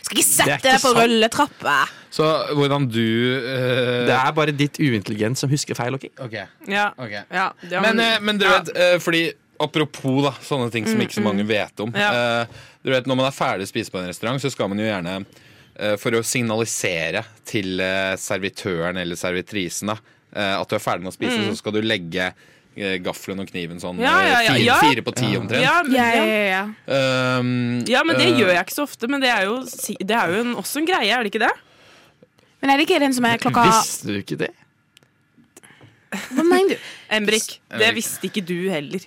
Skal 0.02 0.16
ikke 0.18 0.26
sette 0.28 0.56
ikke 0.56 0.64
deg 0.70 0.80
på 0.80 0.90
sant. 0.92 0.98
rulletrappa. 1.02 1.76
Så 2.12 2.26
hvordan 2.56 2.88
du 2.92 3.02
eh, 3.38 4.06
Det 4.08 4.16
er 4.16 4.32
bare 4.36 4.52
ditt 4.56 4.80
uintelligens 4.80 5.40
som 5.44 5.50
husker 5.52 5.76
feil, 5.78 5.94
OK? 5.96 6.08
okay. 6.20 6.46
Ja. 6.68 6.90
okay. 6.96 7.22
Ja, 7.32 7.50
det 7.62 7.80
Men, 7.80 7.96
man- 7.96 8.04
eh, 8.06 8.18
men 8.20 8.38
dere 8.42 8.58
vet, 8.60 8.76
eh, 8.76 8.98
fordi 9.02 9.22
Apropos 9.62 10.24
da, 10.24 10.32
sånne 10.42 10.72
ting 10.74 10.86
som 10.88 10.98
ikke 10.98 11.14
så 11.14 11.22
mange 11.22 11.44
vet 11.46 11.78
om. 11.84 11.92
Ja. 11.94 12.08
Eh, 12.42 12.46
dere 12.82 12.96
vet, 12.96 13.06
Når 13.06 13.16
man 13.20 13.26
er 13.28 13.36
ferdig 13.36 13.68
å 13.68 13.70
spise 13.70 13.92
på 13.94 14.00
en 14.00 14.08
restaurant, 14.10 14.40
så 14.42 14.50
skal 14.50 14.66
man 14.72 14.80
jo 14.80 14.88
gjerne 14.88 15.12
eh, 15.78 15.94
For 16.02 16.10
å 16.18 16.22
signalisere 16.26 17.22
til 17.46 17.78
eh, 17.80 18.16
servitøren 18.18 18.98
eller 18.98 19.14
servitrisen 19.20 19.92
da, 19.92 19.98
at 20.32 20.64
du 20.68 20.74
er 20.74 20.80
ferdig 20.80 21.04
med 21.04 21.12
å 21.12 21.14
spise, 21.14 21.42
så 21.44 21.54
skal 21.58 21.74
du 21.76 21.82
legge 21.84 22.30
gaffelen 23.04 23.42
og 23.42 23.50
kniven 23.50 23.80
sånn 23.82 23.98
Ja, 24.00 24.14
ja, 24.24 24.38
ja, 24.46 24.54
eh, 24.54 24.62
fire, 24.62 24.78
fire 24.80 25.04
på 25.04 25.12
ti 25.16 25.28
omtrent. 25.36 25.60
Ja, 25.60 25.74
men, 25.84 25.96
Ja, 25.96 26.06
ja, 26.14 26.24
ja. 26.24 26.38
ja, 26.38 26.46
ja. 26.48 27.38
Um, 27.38 27.82
ja, 27.88 28.02
men 28.08 28.16
det 28.16 28.30
uh, 28.30 28.40
gjør 28.40 28.52
jeg 28.54 28.64
ikke 28.64 28.76
så 28.78 28.86
ofte. 28.86 29.10
Men 29.12 29.24
det 29.24 29.30
er 29.32 29.46
jo, 29.48 29.58
det 30.00 30.16
er 30.16 30.32
jo 30.32 30.42
en, 30.46 30.54
også 30.62 30.80
en 30.80 30.88
greie, 30.88 31.12
er 31.12 31.24
det 31.24 31.32
ikke 31.34 31.44
det? 31.44 31.52
Men 32.62 32.72
er 32.72 32.80
det 32.80 32.86
ikke 32.88 33.00
den 33.02 33.16
som 33.16 33.26
er 33.26 33.40
klokka 33.42 33.64
Visste 33.68 34.08
du 34.08 34.20
ikke 34.20 34.38
det? 34.44 34.52
Hva 36.12 36.44
mener 36.44 36.76
du? 36.76 36.86
Embrik, 37.12 37.58
det 37.80 37.90
visste 37.96 38.28
ikke 38.28 38.44
du 38.44 38.56
heller. 38.72 39.04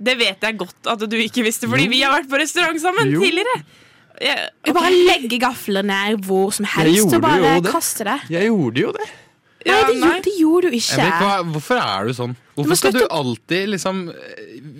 Det 0.00 0.14
vet 0.16 0.46
jeg 0.46 0.58
godt 0.58 0.88
at 0.88 1.02
du 1.12 1.16
ikke 1.20 1.44
visste, 1.44 1.68
fordi 1.68 1.90
vi 1.92 2.00
har 2.02 2.14
vært 2.14 2.30
på 2.30 2.38
restaurant 2.40 2.80
sammen 2.80 3.10
Jo. 3.10 3.20
tidligere. 3.20 3.58
Jeg, 4.20 4.50
okay. 4.62 4.74
bare 4.76 4.92
legge 4.92 5.38
gaflene 5.40 5.98
hvor 6.26 6.52
som 6.52 6.66
helst 6.68 7.14
og 7.16 7.22
bare 7.24 7.58
kaste 7.64 8.06
det. 8.08 8.16
Jeg 8.32 8.50
gjorde 8.50 8.82
jo 8.82 8.94
det. 8.96 9.08
Ja, 9.66 9.74
nei, 9.74 9.80
det, 9.86 9.96
nei. 10.00 10.08
gjorde, 10.08 10.20
det 10.24 10.34
gjorde 10.40 10.70
du 10.70 10.76
ikke. 10.78 11.08
Hva, 11.20 11.32
hvorfor 11.52 11.80
er 11.82 12.06
du 12.08 12.14
sånn? 12.16 12.36
Hvorfor 12.54 12.70
Hvorfor 12.70 12.78
skal 12.80 12.94
du 12.96 13.02
alltid 13.16 13.68
liksom 13.72 13.98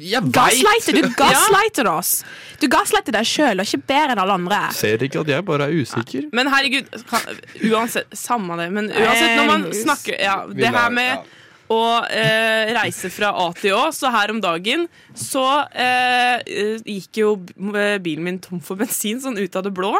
Jeg 0.00 0.30
Gaslighter, 0.34 0.96
veit! 0.96 1.08
du 1.08 1.16
gaslighter 1.22 1.90
oss. 1.92 2.12
Du 2.60 2.66
gaslighter 2.72 3.16
deg 3.16 3.28
sjøl 3.28 3.60
og 3.62 3.68
ikke 3.68 3.82
bedre 3.92 4.14
enn 4.16 4.22
alle 4.24 4.38
andre. 4.40 4.60
Ser 4.76 5.04
ikke 5.04 5.22
at 5.24 5.32
jeg 5.32 5.46
bare 5.48 5.68
er 5.68 5.76
usikker. 5.80 6.30
Men 6.36 6.50
herregud, 6.52 6.88
kan, 7.08 7.28
uansett 7.70 8.16
Samme 8.16 8.56
det, 8.60 8.70
men 8.74 8.90
uansett 8.92 9.36
når 9.36 9.52
man 9.52 9.68
snakker 9.76 10.16
Ja, 10.20 10.40
det 10.48 10.72
her 10.74 10.96
med 10.96 11.28
å 11.70 11.82
eh, 12.10 12.72
reise 12.74 13.12
fra 13.14 13.30
A 13.44 13.46
til 13.54 13.76
Å, 13.78 13.84
så 13.94 14.10
her 14.10 14.32
om 14.32 14.40
dagen 14.42 14.88
så 15.14 15.44
eh, 15.70 16.40
gikk 16.82 17.20
jo 17.22 17.28
bilen 17.46 18.26
min 18.26 18.40
tom 18.42 18.58
for 18.64 18.80
bensin, 18.80 19.20
sånn 19.22 19.38
ut 19.38 19.54
av 19.60 19.68
det 19.68 19.72
blå. 19.76 19.92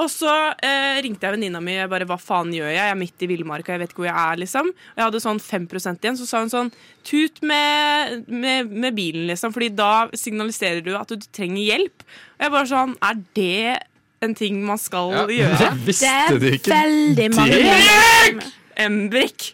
Og 0.00 0.08
så 0.10 0.30
eh, 0.58 0.96
ringte 1.04 1.22
jeg 1.28 1.36
venninna 1.36 1.60
mi. 1.62 1.76
Jeg 1.76 1.88
bare, 1.92 2.06
Hva 2.08 2.16
faen 2.18 2.50
gjør 2.54 2.66
jeg? 2.66 2.78
Jeg 2.80 2.90
er 2.90 2.98
midt 2.98 3.22
i 3.22 3.28
villmarka, 3.30 3.72
jeg 3.76 3.82
vet 3.84 3.92
ikke 3.94 4.02
hvor 4.02 4.08
jeg 4.10 4.18
er. 4.32 4.40
liksom 4.42 4.70
Og 4.72 4.98
Jeg 4.98 5.04
hadde 5.06 5.20
sånn 5.22 5.40
5 5.40 5.66
igjen. 6.02 6.18
Så 6.18 6.26
sa 6.26 6.40
hun 6.42 6.50
sånn 6.52 6.70
Tut 7.06 7.42
med, 7.46 8.24
med, 8.28 8.70
med 8.72 8.96
bilen, 8.96 9.26
liksom. 9.30 9.52
Fordi 9.54 9.68
da 9.76 10.08
signaliserer 10.18 10.82
du 10.82 10.94
at 10.98 11.08
du 11.14 11.22
trenger 11.30 11.62
hjelp. 11.62 12.02
Og 12.38 12.46
jeg 12.46 12.54
bare 12.56 12.70
sånn 12.72 12.96
Er 13.04 13.20
det 13.38 13.78
en 14.24 14.34
ting 14.34 14.62
man 14.66 14.78
skal 14.80 15.12
Ja. 15.12 15.26
gjøre? 15.28 15.70
Det 15.78 15.86
Visste 15.86 16.10
er 16.10 16.38
du 16.40 16.48
ikke 16.56 16.72
veldig 16.74 17.28
mange 17.36 17.60
det? 17.60 18.50
Embrik! 18.84 19.52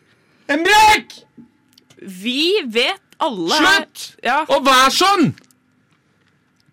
Henrik! 0.49 1.19
Vi 2.01 2.63
vet 2.73 3.03
alle 3.21 3.59
her- 3.61 3.85
Slutt! 3.85 4.07
Ja. 4.25 4.39
Å 4.49 4.61
være 4.65 4.91
sånn! 4.97 5.27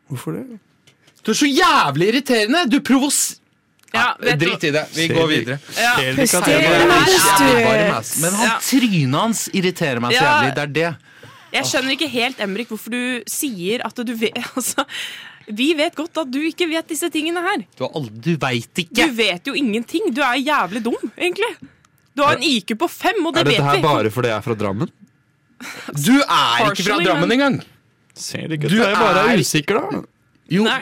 Hvorfor 0.08 0.38
det? 0.38 0.60
Du 1.26 1.34
er 1.34 1.38
så 1.42 1.50
jævlig 1.50 2.08
irriterende! 2.14 2.62
Du 2.72 2.80
provos... 2.80 3.42
ja 3.94 4.36
Drit 4.36 4.64
i 4.68 4.72
det. 4.76 4.84
Vi 4.94 5.08
Ser 5.08 5.16
går 5.16 5.28
videre. 5.32 5.60
Ja. 5.78 5.94
Ikke 6.02 6.42
er. 6.52 8.02
Men 8.22 8.34
han, 8.42 8.58
trynet 8.62 9.20
hans 9.20 9.46
irriterer 9.54 10.04
meg 10.04 10.18
så 10.18 10.24
jævlig. 10.26 10.52
Det 10.58 10.64
er 10.66 10.74
det. 10.80 10.92
Jeg 11.56 11.70
skjønner 11.70 11.96
ikke 11.96 12.10
helt, 12.12 12.42
Emrik, 12.44 12.70
hvorfor 12.74 12.92
du 12.94 13.32
sier 13.32 13.86
at 13.88 14.04
du 14.04 14.14
vet 14.20 14.36
altså, 14.60 14.84
Vi 15.48 15.70
vet 15.80 15.96
godt 15.96 16.20
at 16.26 16.32
du 16.32 16.42
ikke 16.44 16.68
vet 16.70 16.90
disse 16.92 17.10
tingene 17.14 17.42
her. 17.46 17.64
Du, 17.80 17.86
aldri- 17.88 18.20
du 18.26 18.34
veit 18.42 18.84
Du 18.92 19.04
vet 19.16 19.48
jo 19.48 19.56
ingenting. 19.56 20.12
Du 20.12 20.22
er 20.26 20.36
jævlig 20.42 20.84
dum, 20.84 21.00
egentlig. 21.16 21.54
Du 22.18 22.24
har 22.26 22.36
en 22.36 22.44
IQ 22.44 22.74
på 22.82 22.90
fem, 22.90 23.20
og 23.26 23.36
det 23.36 23.44
Er 23.46 23.52
dette 23.52 23.64
her 23.70 23.82
bare 23.84 24.12
fordi 24.12 24.32
jeg 24.32 24.42
er 24.42 24.46
fra 24.46 24.56
Drammen? 24.58 24.92
Du 25.94 26.16
er 26.18 26.72
ikke 26.72 26.86
fra 26.90 27.00
Drammen 27.06 27.34
engang! 27.38 27.58
Ser 28.18 28.50
du 28.50 28.56
er 28.58 28.66
at 28.66 28.74
jeg 28.74 28.98
bare 28.98 29.22
er 29.22 29.34
er- 29.36 29.42
usikker, 29.46 29.78
da? 29.78 30.00
Jo. 30.50 30.64
Nei, 30.66 30.80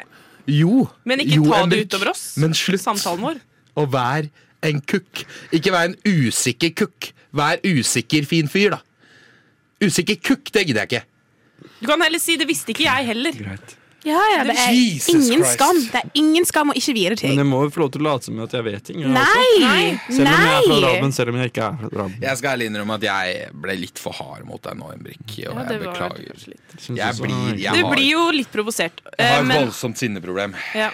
jo. 0.48 0.88
men 1.06 1.20
ikke 1.20 1.36
jo, 1.40 1.44
ta 1.50 1.62
det 1.62 1.62
Henrik. 1.62 1.88
utover 1.90 2.10
oss. 2.12 2.24
Men 2.38 2.54
slutt 2.54 2.82
Samtalen 2.82 3.22
vår. 3.22 3.40
å 3.76 3.86
være 3.92 4.30
en 4.66 4.82
kukk. 4.82 5.26
Ikke 5.54 5.72
vær 5.72 5.90
en 5.92 5.98
usikker 6.06 6.74
kukk. 6.74 7.12
Vær 7.36 7.60
usikker 7.66 8.26
fin 8.26 8.48
fyr, 8.48 8.78
da. 8.78 8.82
Usikker 9.84 10.16
kukk, 10.16 10.52
det 10.54 10.68
gidder 10.68 10.86
jeg 10.86 10.92
ikke. 10.92 11.04
Du 11.82 11.88
kan 11.88 12.02
heller 12.02 12.20
si 12.20 12.38
'det 12.38 12.48
visste 12.48 12.72
ikke 12.72 12.86
jeg 12.88 13.06
heller'. 13.08 13.36
Greit. 13.44 13.76
Ja, 14.06 14.20
ja, 14.36 14.44
det 14.46 14.54
er 14.62 14.72
Jesus 14.76 15.10
ingen 15.16 15.42
Christ. 15.42 15.56
skam. 15.58 15.80
Det 15.92 16.02
er 16.04 16.10
ingen 16.22 16.46
skam 16.46 16.70
å 16.70 16.76
ikke 16.78 16.94
vite 16.94 17.10
Men 17.16 17.18
ting. 17.24 17.40
jeg 17.42 17.48
må 17.50 17.62
jo 17.66 17.72
få 17.74 17.82
lov 17.82 17.92
til 17.96 18.04
å 18.04 18.06
late 18.06 18.28
som 18.30 18.40
at 18.44 18.52
jeg 18.54 18.66
vet 18.68 18.84
ting. 18.86 19.00
jeg 19.02 19.10
også. 19.10 19.18
Nei! 19.18 19.66
Nei. 19.66 19.86
Selv 20.10 20.20
om 20.22 20.30
jeg 20.30 20.36
er 20.36 20.62
fra 20.62 20.76
Nei! 20.76 20.82
Drammen, 20.86 21.16
selv 21.18 21.30
om 21.34 21.40
jeg 21.42 21.52
ikke 21.52 21.66
er 21.72 21.80
fra 21.82 21.90
Drammen. 21.96 22.22
Jeg 22.22 22.38
skal 22.42 22.50
ærlig 22.54 22.68
innrømme 22.70 22.98
at 23.00 23.08
jeg 23.10 23.50
ble 23.66 23.78
litt 23.82 24.04
for 24.06 24.14
hard 24.20 24.46
mot 24.46 24.62
deg 24.62 24.78
nå, 24.78 24.92
Henrik. 24.94 25.26
Og 25.26 25.40
Ja, 25.42 25.58
jeg 25.72 25.82
beklager. 25.82 26.46
Jeg 26.86 27.20
blir, 27.20 27.58
jeg 27.58 27.74
Du 27.74 27.82
har, 27.82 27.92
blir 27.96 28.10
jo 28.12 28.24
litt 28.32 28.52
provosert. 28.54 29.02
jeg 29.18 29.26
har 29.26 29.36
eh, 29.36 29.42
et 29.42 29.48
Men 29.50 29.66
voldsomt 29.66 29.98
sinneproblem. 29.98 30.54
ja. 30.76 30.92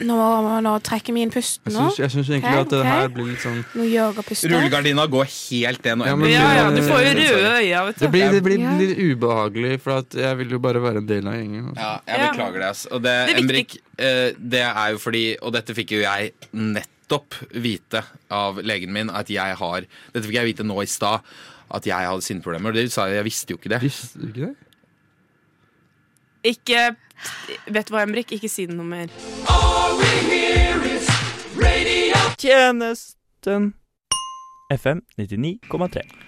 Nå, 0.00 0.16
nå 0.62 0.72
trekker 0.86 1.12
vi 1.16 1.22
inn 1.26 1.30
pusten 1.34 1.72
nå. 1.74 1.88
jeg 1.98 2.10
syns 2.12 2.28
egentlig 2.30 2.52
okay, 2.52 2.60
at 2.60 2.70
det 2.70 2.82
her 2.86 3.08
blir 3.08 3.26
litt 3.32 3.40
sånn 3.42 3.64
Nå 3.74 3.86
yogapuster. 3.90 4.52
Rullegardina 4.52 5.06
går 5.10 5.26
helt 5.26 5.84
ned 5.84 5.98
nå. 5.98 6.06
Ja, 6.06 6.14
men- 6.16 6.30
ja, 6.30 6.44
ja, 6.54 6.70
du 6.70 6.82
får 6.86 7.02
jo 7.02 7.14
røde 7.18 7.50
øyne, 7.58 7.94
Det 7.98 8.10
blir, 8.12 8.30
det 8.30 8.42
blir 8.44 8.58
Ja. 8.60 8.72
litt 8.78 8.98
ubehagelig, 8.98 9.80
for 9.80 9.98
at 9.98 10.10
jeg 10.14 10.36
vil 10.38 10.48
jo 10.50 10.58
bare 10.58 10.80
være 10.80 10.98
en 10.98 11.06
del 11.06 11.26
av 11.26 11.34
gjengen. 11.34 11.68
altså. 11.70 11.82
Ja, 11.82 12.00
jeg 12.06 12.18
Ja. 12.20 12.32
beklager 12.32 12.58
det. 12.60 12.92
Og 12.92 13.02
det, 13.02 13.26
Det. 13.26 13.36
Henrik, 13.36 13.76
eh, 13.98 14.30
det 14.38 14.62
er 14.62 14.90
jo 14.92 14.98
fordi 14.98 15.36
Og 15.42 15.52
dette 15.52 15.74
fikk 15.74 15.90
jo 15.90 16.00
jeg 16.00 16.32
nettopp 16.54 17.34
vite 17.54 18.04
av 18.30 18.56
legen 18.58 18.92
min 18.92 19.10
at 19.10 19.26
jeg 19.28 19.56
har 19.56 19.80
Dette 20.12 20.24
fikk 20.26 20.32
jeg 20.34 20.54
vite 20.54 20.64
nå 20.64 20.80
i 20.82 20.86
stad. 20.86 21.20
At 21.70 21.84
jeg 21.84 21.94
hadde 21.96 22.22
sinneproblemer. 22.22 22.68
Og 22.68 22.74
det 22.74 22.90
sa 22.92 23.06
jeg, 23.06 23.16
jeg 23.16 23.24
visste 23.24 23.48
jo 23.50 23.56
ikke 23.58 23.68
det. 23.68 23.80
Visste 23.82 24.14
du 24.20 24.26
ikke 24.28 24.46
det? 24.46 24.56
Ikke 26.48 26.88
Vet 27.66 27.88
du 27.88 27.94
hva, 27.94 28.04
Emrik? 28.06 28.30
Ikke 28.36 28.48
si 28.50 28.66
det 28.68 28.76
noe 28.78 28.86
mer. 28.86 29.10
Tjenesten 32.38 33.72
FM 34.70 35.02
99,3. 35.18 36.27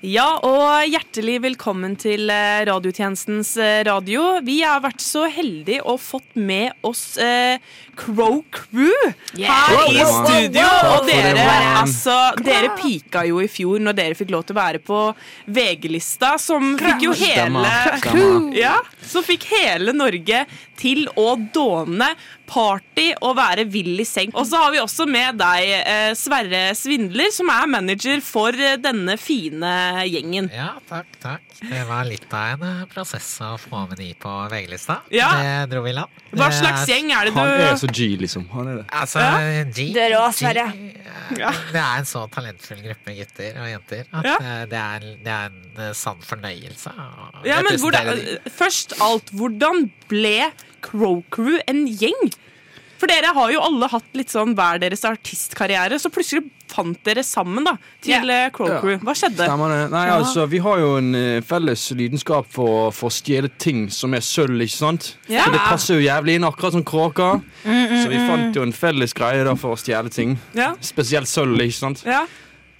Ja, 0.00 0.38
og 0.48 0.88
hjertelig 0.88 1.34
velkommen 1.44 1.92
til 2.00 2.30
eh, 2.32 2.62
radiotjenestens 2.64 3.50
eh, 3.60 3.82
radio. 3.84 4.38
Vi 4.40 4.62
har 4.64 4.80
vært 4.80 5.02
så 5.04 5.26
heldige 5.28 5.82
og 5.84 5.98
fått 6.00 6.38
med 6.40 6.72
oss 6.88 7.18
eh, 7.20 7.60
Crow 8.00 8.38
Crew 8.48 8.96
her 9.36 9.74
i 9.92 10.00
studio. 10.00 10.64
Og 10.94 11.04
dere, 11.04 11.44
altså, 11.82 12.16
dere 12.40 12.72
pika 12.80 13.26
jo 13.28 13.42
i 13.44 13.50
fjor 13.52 13.84
når 13.84 13.98
dere 13.98 14.16
fikk 14.16 14.32
lov 14.32 14.46
til 14.48 14.56
å 14.56 14.60
være 14.62 14.80
på 14.80 15.02
VG-lista, 15.52 16.32
som 16.40 16.72
fikk 16.80 17.04
jo 17.04 17.12
hele 17.20 17.68
ja, 18.56 18.78
Som 19.04 19.26
fikk 19.26 19.50
hele 19.52 19.92
Norge 19.92 20.46
til 20.80 21.04
å 21.20 21.34
dåne 21.52 22.14
party 22.50 23.10
og 23.22 23.36
være 23.38 23.64
vill 23.70 24.00
i 24.02 24.06
seng. 24.08 24.32
Og 24.34 24.46
så 24.48 24.58
har 24.64 24.72
vi 24.74 24.80
også 24.82 25.06
med 25.08 25.38
deg, 25.40 25.68
eh, 25.78 26.10
Sverre 26.18 26.62
Svindler, 26.78 27.30
som 27.34 27.50
er 27.54 27.68
manager 27.70 28.20
for 28.24 28.56
eh, 28.56 28.76
denne 28.82 29.14
fine 29.20 29.70
gjengen. 30.10 30.50
Ja, 30.54 30.72
takk, 30.90 31.06
takk. 31.22 31.46
Det 31.60 31.82
var 31.88 32.06
litt 32.08 32.26
av 32.34 32.56
en 32.56 32.66
eh, 32.82 32.86
prosess 32.90 33.28
å 33.44 33.52
få 33.60 33.84
med 33.90 34.00
de 34.00 34.10
på 34.20 34.32
VG-lista. 34.50 35.00
Ja. 35.14 35.30
Det 35.38 35.74
dro 35.74 35.84
vi 35.86 35.92
i 35.92 35.96
land. 36.00 36.18
Hva 36.34 36.50
slags 36.54 36.86
gjeng 36.90 37.12
er 37.14 37.28
det 37.28 37.34
du 37.34 37.40
Han 37.40 37.54
er 37.68 37.78
så 37.80 37.90
G, 37.90 38.10
liksom. 38.20 38.48
Han 38.54 38.72
er 38.72 38.80
det. 38.80 38.86
Altså, 39.02 39.24
G, 39.70 39.86
Det 39.94 40.04
er 40.08 40.14
rå, 40.16 40.24
Sverre. 40.34 40.66
G, 40.74 40.90
eh, 41.38 41.62
Det 41.70 41.80
er 41.84 42.02
en 42.02 42.08
så 42.08 42.24
talentfull 42.32 42.82
gruppe 42.84 43.14
gutter 43.20 43.62
og 43.62 43.70
jenter 43.70 44.04
at 44.10 44.30
Ja. 44.30 44.36
det, 44.70 44.80
er, 44.80 45.08
det 45.24 45.32
er 45.36 45.50
en 45.50 45.94
sann 45.96 46.18
fornøyelse 46.24 46.90
ja, 47.46 47.60
men 47.64 47.78
hvordan. 47.80 48.20
Først 48.52 48.94
alt, 49.02 49.30
hvordan 49.36 49.86
ble 50.10 50.50
Crow 50.84 51.22
Crew 51.32 51.58
en 51.70 51.86
gjeng? 51.88 52.30
For 53.00 53.08
dere 53.08 53.30
har 53.32 53.48
jo 53.48 53.60
alle 53.64 53.88
hatt 53.88 54.16
litt 54.18 54.32
sånn 54.32 54.52
hver 54.56 54.80
deres 54.82 55.06
artistkarriere, 55.08 55.96
så 55.96 56.10
plutselig 56.12 56.42
fant 56.70 56.98
dere 57.06 57.22
sammen 57.24 57.64
da 57.64 57.72
til 58.04 58.28
yeah. 58.28 58.50
Crow 58.52 58.74
Crew. 58.82 58.98
Hva 59.00 59.14
skjedde? 59.16 59.46
Stemmer 59.46 59.72
det. 59.72 59.78
Nei, 59.94 60.02
altså, 60.12 60.44
vi 60.50 60.60
har 60.60 60.82
jo 60.82 60.90
en 60.98 61.16
eh, 61.16 61.38
felles 61.46 61.86
lidenskap 61.96 62.50
for, 62.52 62.90
for 62.94 63.08
å 63.08 63.14
stjele 63.14 63.48
ting 63.56 63.86
som 63.94 64.12
er 64.16 64.24
sølv, 64.24 64.60
ikke 64.66 64.76
sant? 64.76 65.14
Ja. 65.32 65.46
Så 65.46 65.54
det 65.56 65.62
passer 65.64 65.96
jo 65.96 66.04
jævlig 66.04 66.36
inn, 66.36 66.46
akkurat 66.46 66.76
som 66.76 66.84
kråker. 66.84 67.40
Så 67.64 68.04
vi 68.12 68.20
fant 68.28 68.60
jo 68.60 68.68
en 68.68 68.76
felles 68.76 69.16
greie 69.16 69.48
da 69.48 69.56
for 69.58 69.78
å 69.78 69.80
stjele 69.80 70.12
ting. 70.12 70.36
Ja, 70.58 70.74
Spesielt 70.84 71.30
sølv, 71.30 71.56
ikke 71.64 71.78
sant? 71.80 72.04
ja, 72.04 72.26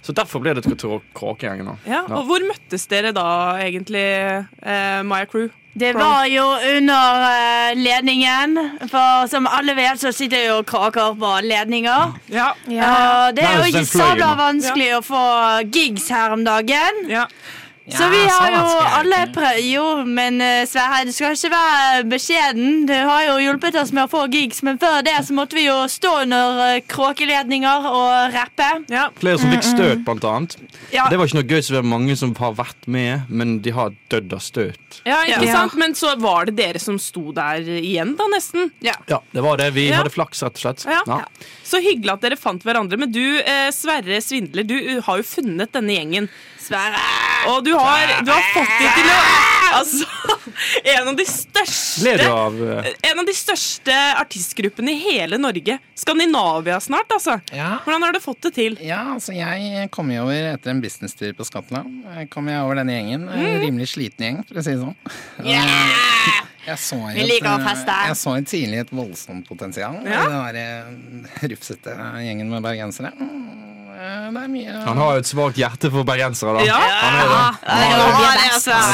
Så 0.01 0.13
derfor 0.17 0.41
ble 0.41 0.55
det 0.57 0.65
Kråkegjengen. 0.65 1.65
nå. 1.65 1.77
ja. 1.85 2.01
Og 2.09 2.25
hvor 2.25 2.41
møttes 2.47 2.87
dere 2.89 3.11
da 3.13 3.57
egentlig, 3.61 4.45
eh, 4.63 5.01
Maya 5.05 5.25
Crew? 5.29 5.49
Det 5.73 5.93
var 5.95 6.25
jo 6.27 6.43
under 6.77 7.21
eh, 7.31 7.75
ledningen. 7.79 8.57
For 8.91 9.27
som 9.31 9.47
alle 9.47 9.75
vet, 9.77 10.01
så 10.01 10.11
sitter 10.11 10.49
jo 10.49 10.57
kråker 10.67 11.13
på 11.15 11.31
ledninger. 11.47 12.17
Ja, 12.33 12.51
Ja. 12.67 12.89
Og 13.27 13.35
det 13.37 13.45
er 13.47 13.61
jo 13.61 13.69
ikke 13.71 13.85
sabla 13.87 14.33
vanskelig 14.35 14.89
å 14.97 15.01
få 15.05 15.23
gigs 15.71 16.09
her 16.11 16.35
om 16.35 16.43
dagen. 16.43 17.05
ja. 17.07 17.27
Så 17.89 18.03
Ja, 18.03 18.09
vi 18.13 18.19
så 18.29 18.35
har 18.37 18.51
jo 18.53 18.81
alle 18.99 19.19
prøvd 19.33 19.63
Jo, 19.65 19.85
men 20.05 20.35
eh, 20.45 20.65
Sverre, 20.69 20.99
du 21.07 21.11
skal 21.11 21.33
ikke 21.33 21.49
være 21.49 22.03
beskjeden. 22.11 22.85
Du 22.87 22.93
har 22.93 23.23
jo 23.25 23.39
hjulpet 23.41 23.75
oss 23.81 23.89
med 23.91 24.05
å 24.05 24.11
få 24.11 24.27
gigs, 24.31 24.61
men 24.63 24.77
før 24.79 25.01
det 25.03 25.15
så 25.25 25.33
måtte 25.33 25.57
vi 25.57 25.63
jo 25.65 25.79
stå 25.89 26.11
under 26.21 26.61
eh, 26.67 26.81
kråkeledninger 26.87 27.87
og 27.89 28.35
rappe. 28.35 28.67
ja. 28.93 29.07
Flere 29.17 29.41
som 29.41 29.49
fikk 29.55 29.65
støt, 29.65 30.03
blant 30.05 30.23
annet. 30.29 30.55
Ja. 30.93 31.07
Det 31.09 31.17
var 31.19 31.25
ikke 31.31 31.39
noe 31.41 31.49
gøy, 31.49 31.61
så 31.65 31.73
det 31.75 31.81
er 31.81 31.89
mange 31.89 32.15
som 32.21 32.35
har 32.37 32.53
vært 32.61 32.87
med, 32.87 33.25
men 33.33 33.57
de 33.65 33.73
har 33.75 33.95
dødd 34.13 34.37
av 34.37 34.45
støt. 34.45 35.01
Ja, 35.03 35.23
ikke 35.25 35.49
Ja. 35.49 35.57
sant? 35.63 35.75
Men 35.81 35.97
så 35.97 36.13
var 36.21 36.45
det 36.45 36.55
dere 36.61 36.79
som 36.79 36.99
sto 37.01 37.31
der 37.33 37.65
igjen, 37.65 38.13
da, 38.15 38.29
nesten. 38.31 38.69
Ja, 38.85 38.93
det 39.09 39.41
var 39.43 39.57
det. 39.57 39.71
Vi 39.73 39.89
Ja. 39.89 39.97
hadde 40.03 40.13
flaks, 40.13 40.43
rett 40.45 40.53
og 40.53 40.63
slett. 40.77 40.85
Ja. 40.85 41.25
Så 41.65 41.81
hyggelig 41.81 42.13
at 42.13 42.21
dere 42.21 42.35
fant 42.37 42.61
hverandre. 42.63 42.97
Men 42.99 43.11
du, 43.11 43.39
eh, 43.39 43.71
Sverre 43.71 44.21
Svindler, 44.21 44.63
du 44.67 45.01
har 45.01 45.17
jo 45.17 45.23
funnet 45.23 45.71
denne 45.71 45.97
gjengen. 45.97 46.29
Sverre! 46.61 47.01
Og 47.51 47.63
du 47.65 47.73
har, 47.73 48.21
du 48.25 48.29
har 48.31 48.45
fått 48.53 48.77
det 48.77 48.91
til 48.99 49.09
å 49.09 49.21
Altså, 49.71 50.03
en 50.97 51.07
av 51.07 51.15
de 51.15 51.25
største 51.25 52.15
av 52.27 52.57
uh... 52.59 52.89
En 53.07 53.21
av 53.21 53.27
de 53.27 53.35
største 53.35 53.95
artistgruppene 54.19 54.91
i 54.91 54.99
hele 54.99 55.39
Norge. 55.39 55.77
Skandinavia 55.95 56.75
snart, 56.83 57.07
altså. 57.15 57.37
Ja. 57.55 57.77
Hvordan 57.85 58.03
har 58.03 58.15
du 58.15 58.19
fått 58.23 58.41
det 58.49 58.51
til? 58.57 58.75
Ja, 58.83 58.99
altså 59.13 59.31
jeg 59.37 59.87
kom 59.95 60.11
jo 60.11 60.25
over 60.25 60.51
etter 60.51 60.73
en 60.73 60.81
businesstur 60.83 61.31
på 61.37 61.47
Skottland. 61.47 62.01
Jeg 62.17 62.27
kom 62.33 62.51
jeg 62.51 62.65
over 62.65 62.81
denne 62.81 62.97
gjengen. 62.97 63.27
En 63.31 63.61
rimelig 63.63 63.93
sliten 63.93 64.27
gjeng, 64.27 64.41
for 64.49 64.59
å 64.59 64.65
si 64.65 64.75
det 64.75 64.83
sånn. 64.83 64.97
Jeg 66.61 66.77
så 66.77 66.99
jo 66.99 67.15
Vi 67.15 67.23
liker 67.25 67.47
å 67.49 67.55
et, 67.55 67.63
eh, 67.63 67.69
feste. 67.71 67.95
Jeg 68.11 68.19
så 68.19 68.35
et 68.37 68.51
tidlig 68.51 68.83
et 68.83 68.91
voldsomt 68.93 69.47
potensial 69.47 69.97
Ja. 70.05 70.27
den 70.27 71.23
der 71.31 71.49
rufsete 71.55 71.95
gjengen 72.21 72.51
med 72.51 72.61
bergensere. 72.61 73.15
Eh, 74.01 74.31
Det 74.31 74.41
er 74.43 74.51
mye 74.51 74.77
Han 74.87 74.97
har 75.01 75.15
jo 75.15 75.21
et 75.21 75.29
svakt 75.29 75.59
hjerte 75.61 75.91
for 75.93 76.07
bergensere, 76.07 76.55
da. 76.57 76.65
Ja. 76.65 76.79
Han 77.01 77.17
er 77.19 77.27
det. 77.31 77.41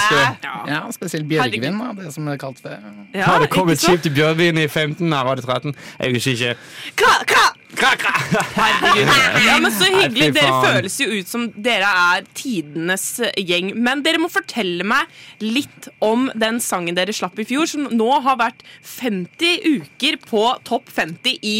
Ja, 0.07 0.25
Ja, 0.67 0.81
spesielt 0.91 1.27
Bjørgvin, 1.29 1.77
da, 1.79 1.93
det 2.01 2.13
som 2.13 2.27
er 2.27 2.39
kalt 2.41 2.59
det. 2.63 2.75
Ja, 3.15 3.23
hadde 3.31 3.45
det 3.47 3.51
kommet 3.53 3.79
kjipt 3.79 3.87
i 3.87 3.93
skip 3.93 4.03
til 4.07 4.17
Bjørvin 4.17 4.59
i 4.59 4.67
15? 4.67 5.13
her 5.13 5.23
var 5.23 5.39
det 5.39 5.45
13? 5.45 5.75
Jeg 5.99 6.17
husker 6.17 6.31
ikke. 6.35 6.55
Kra, 6.99 7.13
kra. 7.29 7.45
Herregud. 7.77 9.09
Ja, 9.45 9.57
men 9.61 9.71
Så 9.71 9.89
hyggelig. 9.91 10.31
Dere 10.37 10.53
føles 10.65 10.95
jo 11.01 11.07
ut 11.19 11.29
som 11.29 11.47
dere 11.51 11.89
er 12.17 12.25
tidenes 12.37 13.05
gjeng. 13.37 13.73
Men 13.75 14.01
dere 14.05 14.21
må 14.21 14.29
fortelle 14.33 14.85
meg 14.87 15.11
litt 15.43 15.89
om 16.03 16.29
den 16.35 16.59
sangen 16.63 16.97
dere 16.97 17.13
slapp 17.15 17.37
i 17.39 17.45
fjor, 17.47 17.67
som 17.69 17.87
nå 17.93 18.09
har 18.25 18.39
vært 18.39 18.63
50 18.97 19.61
uker 19.77 20.17
på 20.25 20.43
topp 20.67 20.89
50 20.95 21.37
i 21.43 21.59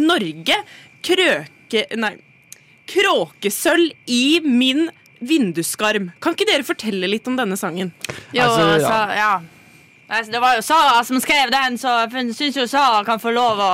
Norge. 0.00 0.62
Krøke... 1.04 1.84
Nei. 2.00 2.16
Kråkesølv 2.88 3.92
i 4.06 4.40
min 4.44 4.88
vinduskarm. 5.18 6.10
Kan 6.22 6.36
ikke 6.36 6.46
dere 6.48 6.66
fortelle 6.66 7.08
litt 7.10 7.26
om 7.28 7.36
denne 7.38 7.56
sangen? 7.58 7.92
Jo, 8.32 8.44
Altså, 8.44 8.66
ja. 8.66 8.78
så, 8.84 8.98
ja. 9.18 9.32
Altså, 10.08 10.32
Det 10.32 10.40
var 10.40 10.54
jo 10.56 10.62
Sara 10.62 11.02
som 11.04 11.20
skrev 11.20 11.50
den, 11.52 11.78
så 11.78 11.98
jeg 12.06 12.34
syns 12.34 12.56
jo 12.56 12.66
Sara 12.70 13.02
kan 13.04 13.20
få 13.20 13.32
lov 13.34 13.60
å 13.60 13.72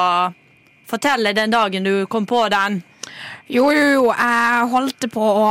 fortelle 0.90 1.33
den 1.37 1.53
dagen 1.53 1.85
du 1.87 2.07
kom 2.11 2.27
på 2.27 2.42
den. 2.53 2.83
Jo, 3.52 3.68
jo, 3.74 3.87
jo, 3.92 4.04
jeg 4.09 4.68
holdt 4.72 5.07
på 5.12 5.20
å 5.20 5.48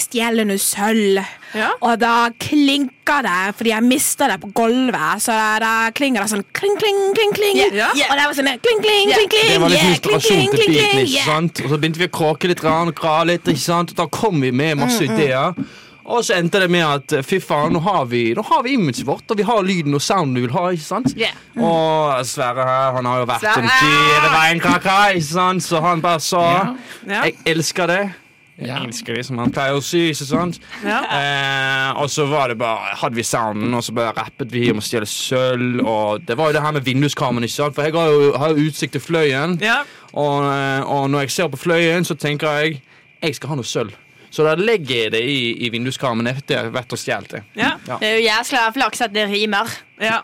stjele 0.00 0.42
noe 0.48 0.58
sølv. 0.58 1.20
Ja. 1.54 1.68
Og 1.86 2.00
da 2.02 2.30
klinka 2.42 3.20
det, 3.22 3.54
fordi 3.54 3.70
jeg 3.70 3.86
mista 3.86 4.26
det 4.32 4.40
på 4.42 4.50
gulvet. 4.56 5.22
Så 5.22 5.36
da 5.62 5.72
klinger 5.94 6.24
det 6.24 6.32
sånn 6.32 6.42
kling, 6.56 6.74
kling, 6.80 6.98
kling, 7.14 7.36
kling. 7.36 7.60
Ja. 7.76 7.92
Og 7.94 8.18
det 8.18 8.26
var 8.26 8.34
sånn 8.34 8.50
kling, 8.58 8.82
kling, 8.82 9.12
kling, 9.12 9.30
kling. 9.30 9.52
Det 9.52 9.62
var 9.62 9.70
litt 9.70 9.78
yeah, 9.78 9.94
inspirasjon 9.94 10.56
til 10.56 10.74
beaten. 10.74 11.04
ikke 11.04 11.24
sant? 11.28 11.62
Og 11.62 11.70
så 11.70 11.78
begynte 11.78 12.02
vi 12.02 12.10
å 12.10 12.14
kråke 12.18 12.50
litt 12.50 12.64
rann, 12.66 12.90
og 12.90 12.98
gra 12.98 13.20
litt. 13.30 13.46
ikke 13.46 13.62
sant? 13.62 13.94
Og 13.94 14.02
da 14.02 14.08
kom 14.10 14.42
vi 14.42 14.50
med 14.50 14.82
masse 14.82 15.06
ideer. 15.06 15.54
Og 16.06 16.24
så 16.24 16.34
endte 16.36 16.60
det 16.60 16.68
med 16.70 16.84
at 16.84 17.14
fy 17.24 17.38
faen, 17.40 17.72
nå 17.72 17.80
har 17.80 18.04
vi, 18.10 18.34
nå 18.36 18.42
har 18.44 18.62
vi 18.66 18.74
imaget 18.76 19.06
vårt, 19.08 19.24
og 19.32 19.38
vi 19.40 19.42
har 19.48 19.62
lyden 19.64 19.94
og 19.96 20.02
sounden 20.04 20.34
du 20.36 20.40
vil 20.44 20.52
ha. 20.52 20.66
ikke 20.74 20.84
sant? 20.84 21.14
Yeah. 21.16 21.32
Og 21.56 22.26
Sverre 22.28 22.66
her, 22.68 22.90
han 22.98 23.06
har 23.08 23.22
jo 23.22 23.28
vært 23.30 23.40
Sverre! 23.40 23.62
en 23.62 24.34
veien 24.34 24.60
kaka, 24.60 24.98
ikke 25.14 25.30
sant? 25.30 25.64
Så 25.64 25.80
han 25.80 26.02
bare 26.04 26.20
sa 26.20 26.42
Ja. 27.08 27.22
Jeg 27.24 27.34
elsker 27.46 27.86
det. 27.88 28.02
Jeg 28.58 28.68
Ja. 28.68 28.76
elsker 28.84 29.14
det, 29.16 29.24
som 29.26 29.38
han 29.38 29.50
pleier 29.50 29.74
å 29.74 29.82
si. 29.82 30.10
ikke 30.10 30.26
sant? 30.28 30.60
Ja. 30.84 31.00
Eh, 31.10 31.96
og 32.02 32.08
så 32.10 32.28
var 32.28 32.48
det 32.48 32.58
bare, 32.58 32.94
hadde 33.00 33.16
vi 33.16 33.22
sounden, 33.22 33.72
og 33.74 33.82
så 33.82 33.92
bare 33.96 34.12
rappet 34.14 34.52
vi 34.52 34.70
om 34.70 34.78
å 34.78 34.82
stjele 34.84 35.06
sølv. 35.08 35.80
Og 35.86 36.20
det 36.26 36.36
var 36.36 36.46
jo 36.48 36.52
det 36.52 36.62
her 36.62 36.72
med 36.72 36.84
vinduskarmen. 36.84 37.42
ikke 37.42 37.56
sant? 37.56 37.74
For 37.74 37.82
jeg 37.82 37.92
har 37.94 38.06
jo, 38.12 38.32
har 38.38 38.48
jo 38.54 38.68
utsikt 38.68 38.92
til 38.92 39.00
Fløyen. 39.00 39.58
Ja. 39.60 39.80
Og, 40.12 40.44
eh, 40.52 40.82
og 40.86 41.10
når 41.10 41.20
jeg 41.20 41.30
ser 41.30 41.48
på 41.48 41.56
Fløyen, 41.58 42.04
så 42.04 42.14
tenker 42.14 42.46
jeg 42.60 42.82
jeg 43.22 43.34
skal 43.34 43.48
ha 43.48 43.54
noe 43.56 43.64
sølv. 43.64 43.90
Så 44.34 44.42
da 44.46 44.56
legger 44.58 45.04
jeg 45.04 45.14
det 45.14 45.22
i, 45.30 45.38
i 45.62 45.70
vinduskarmen 45.70 46.26
etter 46.32 46.72
hvert 46.74 46.94
og 46.94 47.00
stjeler 47.00 47.30
det. 47.36 47.42
Ja. 47.58 47.76
Det 47.86 48.08
er 48.08 48.18
jo 48.18 48.26
jæskla 48.26 48.66
flaks 48.74 49.04
at 49.06 49.14
det 49.14 49.28
rimer. 49.30 49.70
Ja. 50.02 50.20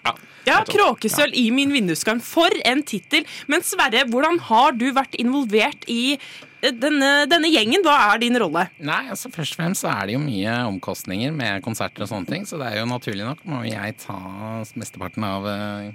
ja, 0.48 0.60
Kråkesølv 0.66 1.36
i 1.38 1.46
min 1.54 1.70
vinduskarm. 1.74 2.22
For 2.24 2.50
en 2.66 2.82
tittel! 2.86 3.26
Men 3.50 3.62
Sverre, 3.66 4.02
hvordan 4.10 4.40
har 4.50 4.74
du 4.78 4.88
vært 4.96 5.14
involvert 5.22 5.86
i 5.90 6.16
eh, 6.16 6.74
denne, 6.74 7.12
denne 7.30 7.52
gjengen? 7.52 7.86
Hva 7.86 7.96
er 8.08 8.24
din 8.24 8.38
rolle? 8.42 8.66
Nei, 8.82 9.04
altså 9.14 9.30
Først 9.30 9.54
og 9.54 9.62
fremst 9.62 9.86
så 9.86 9.94
er 9.94 10.10
det 10.10 10.18
jo 10.18 10.24
mye 10.24 10.58
omkostninger 10.72 11.34
med 11.36 11.62
konserter 11.66 12.06
og 12.06 12.10
sånne 12.10 12.34
ting, 12.34 12.48
så 12.50 12.58
det 12.58 12.72
er 12.72 12.82
jo 12.82 12.90
naturlig 12.90 13.28
nok 13.28 13.46
må 13.46 13.62
jeg 13.68 13.98
ta 14.02 14.18
mesteparten 14.74 15.28
av 15.30 15.46
eh, 15.54 15.90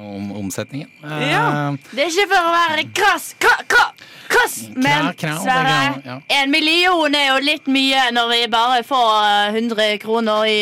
om, 0.00 0.30
omsetningen. 0.44 0.88
Eh, 1.04 1.26
Ja. 1.30 1.76
Det 1.94 2.04
er 2.04 2.10
ikke 2.10 2.28
for 2.32 2.48
å 2.48 2.54
være 2.56 2.84
krass, 2.94 3.34
kra, 3.40 3.54
kra, 3.68 3.84
krass, 4.28 4.56
men 4.74 5.12
Sverre, 5.18 6.02
er- 6.04 6.22
en 6.40 6.50
million 6.50 7.14
er 7.14 7.28
jo 7.34 7.38
litt 7.44 7.66
mye 7.66 8.10
når 8.12 8.28
vi 8.34 8.42
bare 8.52 8.82
får 8.84 9.14
eh, 9.48 9.60
100 9.60 9.98
kroner 10.02 10.44
i 10.50 10.60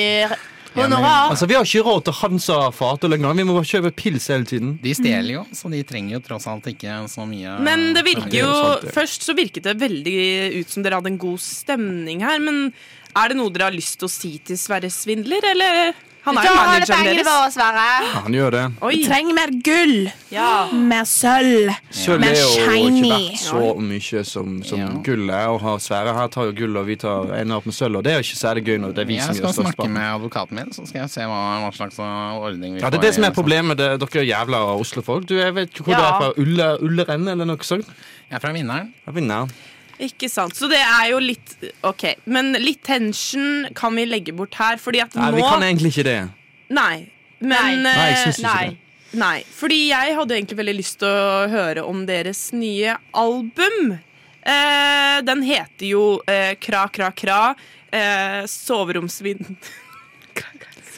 honorar. 0.78 1.30
Altså, 1.32 1.46
Vi 1.48 1.54
har 1.56 1.64
ikke 1.64 1.82
råd 1.82 2.04
til 2.04 2.12
Hansa 2.20 2.58
fater 2.70 3.08
lenger. 3.10 3.34
Vi 3.34 3.42
må 3.48 3.54
bare 3.56 3.66
kjøpe 3.66 3.90
pils 3.98 4.28
hele 4.30 4.44
tiden. 4.46 4.76
De 4.82 4.92
stjeler 4.94 5.32
jo, 5.38 5.46
så 5.52 5.70
de 5.72 5.80
trenger 5.82 6.18
jo 6.18 6.20
tross 6.20 6.46
alt 6.46 6.68
ikke 6.70 7.00
så 7.10 7.24
mye 7.26 7.56
Men 7.64 7.94
det 7.96 8.04
virker 8.06 8.28
er 8.30 8.44
jo. 8.44 8.90
Først 8.94 9.22
så 9.26 9.34
virket 9.34 9.64
det 9.64 9.74
veldig 9.80 10.60
ut 10.60 10.70
som 10.70 10.82
dere 10.84 11.00
hadde 11.00 11.10
en 11.14 11.18
god 11.18 11.40
stemning 11.42 12.22
her. 12.22 12.38
Men 12.38 12.72
er 13.16 13.28
det 13.32 13.36
noe 13.40 13.50
dere 13.50 13.70
har 13.72 13.74
lyst 13.74 13.98
til 13.98 14.06
å 14.06 14.12
si 14.12 14.38
til 14.38 14.56
Sverre 14.60 14.90
Svindler, 14.92 15.42
eller? 15.50 15.94
Han 16.28 16.38
er 16.38 16.46
jo 16.48 16.54
manageren 16.58 16.98
pengene 16.98 17.14
deres. 17.16 17.28
våre, 17.28 17.50
Sverre. 17.54 17.84
Ja, 18.04 18.20
han 18.24 18.32
gjør 18.36 18.50
det. 18.56 18.62
Vi 18.92 18.98
trenger 19.08 19.34
mer 19.38 19.52
gull. 19.68 19.94
Ja. 20.30 20.48
Mer 20.72 21.04
sølv. 21.08 21.72
Sølv 21.90 22.24
er 22.28 22.34
jo 22.36 22.48
ikke 22.52 22.66
shiny. 22.68 23.10
verdt 23.10 23.40
så 23.40 23.62
mye 23.80 24.24
som, 24.28 24.62
som 24.68 24.78
Ja. 24.82 24.88
gull 25.08 25.30
er. 25.30 25.46
Og 25.48 25.60
har 25.64 25.78
Sverre 25.80 26.14
her 26.14 26.28
tar 26.28 26.44
jo 26.50 26.52
gull, 26.52 26.76
og 26.76 26.86
vi 26.86 26.96
tar 26.96 27.32
ender 27.38 27.56
opp 27.56 27.66
med 27.66 27.74
sølv. 27.74 27.96
Og 27.96 28.04
det 28.04 28.12
er 28.12 28.16
jo 28.20 28.26
ikke 28.28 28.40
særlig 28.42 28.64
gøy 28.68 28.78
når 28.82 28.94
det 28.94 29.02
er 29.04 29.08
vi 29.08 29.14
Jeg 29.18 29.24
som 29.24 29.34
skal 29.34 29.46
gjør 29.48 29.52
størst 29.58 29.74
snakke 29.78 29.88
med 29.90 30.02
advokaten 30.14 30.54
min, 30.60 30.70
så 30.72 30.86
skal 30.86 31.00
jeg 31.00 31.10
se 31.10 31.20
hva, 31.20 31.40
hva 31.64 31.72
slags 31.74 31.98
ordning 31.98 32.74
vi 32.74 32.80
får. 32.80 32.84
Ja, 32.84 32.90
Det 32.90 32.98
er 32.98 33.06
det 33.08 33.14
som 33.14 33.24
er 33.24 33.30
problemet. 33.30 33.76
Det, 33.78 33.88
dere 34.00 34.22
er 34.22 34.28
jævla 34.34 34.58
Oslo-folk. 34.78 35.26
Du, 35.26 35.34
Jeg 35.38 35.54
vet 35.54 35.70
ikke 35.72 35.84
hvor 35.84 35.92
Ja. 35.92 35.98
du 35.98 36.04
er 36.04 36.20
fra. 36.20 36.32
Ulle, 36.38 36.68
Ulleren 36.82 37.28
eller 37.28 37.44
noe 37.44 37.56
sånt? 37.62 37.86
Jeg 38.30 38.36
er 38.36 38.40
fra 38.40 38.52
Vinneren. 38.52 38.92
Ja, 39.06 39.12
vinner. 39.12 39.48
Ikke 39.98 40.28
sant. 40.30 40.54
Så 40.54 40.68
det 40.70 40.80
er 40.80 41.08
jo 41.10 41.20
litt 41.22 41.56
OK. 41.86 42.04
Men 42.30 42.52
litt 42.62 42.84
tension 42.86 43.66
kan 43.78 43.96
vi 43.98 44.06
legge 44.06 44.34
bort 44.36 44.54
her, 44.60 44.78
fordi 44.80 45.02
at 45.02 45.16
Nei, 45.18 45.30
nå 45.32 45.40
vi 45.40 45.46
kan 45.46 45.64
egentlig 45.66 45.94
ikke 45.96 46.06
det. 46.06 46.18
Nei. 46.74 47.08
Men 47.38 47.82
Nei. 47.82 47.88
Nei, 47.88 47.96
jeg 47.96 48.12
eh, 48.12 48.20
syns 48.26 48.38
ikke 48.42 48.52
Nei. 48.52 48.68
det. 48.68 48.84
Nei, 49.18 49.36
fordi 49.56 49.78
jeg 49.88 50.14
hadde 50.18 50.36
egentlig 50.36 50.58
veldig 50.58 50.76
lyst 50.76 50.98
til 51.00 51.08
å 51.08 51.46
høre 51.48 51.84
om 51.88 52.02
deres 52.08 52.42
nye 52.52 52.98
album. 53.16 53.94
Eh, 54.48 55.16
den 55.24 55.44
heter 55.48 55.86
jo 55.88 56.04
eh, 56.28 56.54
Kra, 56.60 56.86
kra, 56.92 57.12
kra. 57.16 57.42
Eh, 57.90 58.44
soveromsvind... 58.48 59.52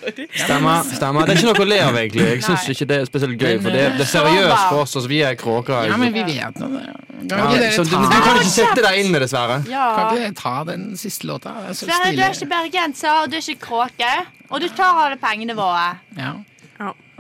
Sorry. 0.01 0.27
Stemmer. 0.35 0.83
stemmer. 0.97 1.27
Det 1.29 1.35
er 1.35 1.41
ikke 1.41 1.49
noe 1.51 1.65
å 1.65 1.69
le 1.71 1.79
av, 1.85 1.99
egentlig. 2.01 2.27
Jeg 2.31 2.43
syns 2.47 2.67
ikke 2.75 2.89
det 2.91 2.99
er 3.03 3.09
spesielt 3.11 3.37
gøy, 3.41 3.55
for 3.63 3.77
det, 3.77 3.85
det 3.99 4.05
er 4.07 4.11
seriøst 4.11 4.65
for 4.71 4.83
oss. 4.85 4.97
Altså, 4.97 5.09
vi 5.13 5.23
er 5.27 5.39
kråker. 5.41 5.87
Ja, 5.91 5.97
men 6.01 6.15
vi 6.17 6.25
vet 6.29 6.61
nå 6.63 6.71
det. 6.75 6.85
Kan 7.21 7.37
Ja, 7.37 7.49
ikke 7.51 7.59
dere 7.61 7.85
du, 7.85 7.91
ta, 7.91 8.03
du 8.11 8.21
kan 8.25 8.39
ikke 8.41 8.53
sette 8.55 8.85
deg 8.87 9.01
inn 9.03 9.11
i 9.11 9.17
det, 9.19 9.23
dessverre. 9.27 9.59
Ja. 9.71 9.89
kan 9.97 10.07
ikke 10.09 10.23
dere 10.25 10.37
ta 10.41 10.55
den 10.71 10.87
siste 11.01 11.29
låta? 11.29 11.53
Det 11.61 11.75
er 11.75 11.81
så 11.81 11.89
Sverre, 11.91 12.13
du 12.17 12.23
er 12.25 12.39
ikke 12.39 12.53
bergenser, 12.55 13.19
og 13.23 13.29
du 13.33 13.37
er 13.37 13.45
ikke 13.45 13.67
kråke. 13.67 14.13
Og 14.51 14.63
du 14.65 14.71
tar 14.75 15.05
alle 15.05 15.21
pengene 15.21 15.55
våre. 15.59 15.91
Ja. 16.19 16.33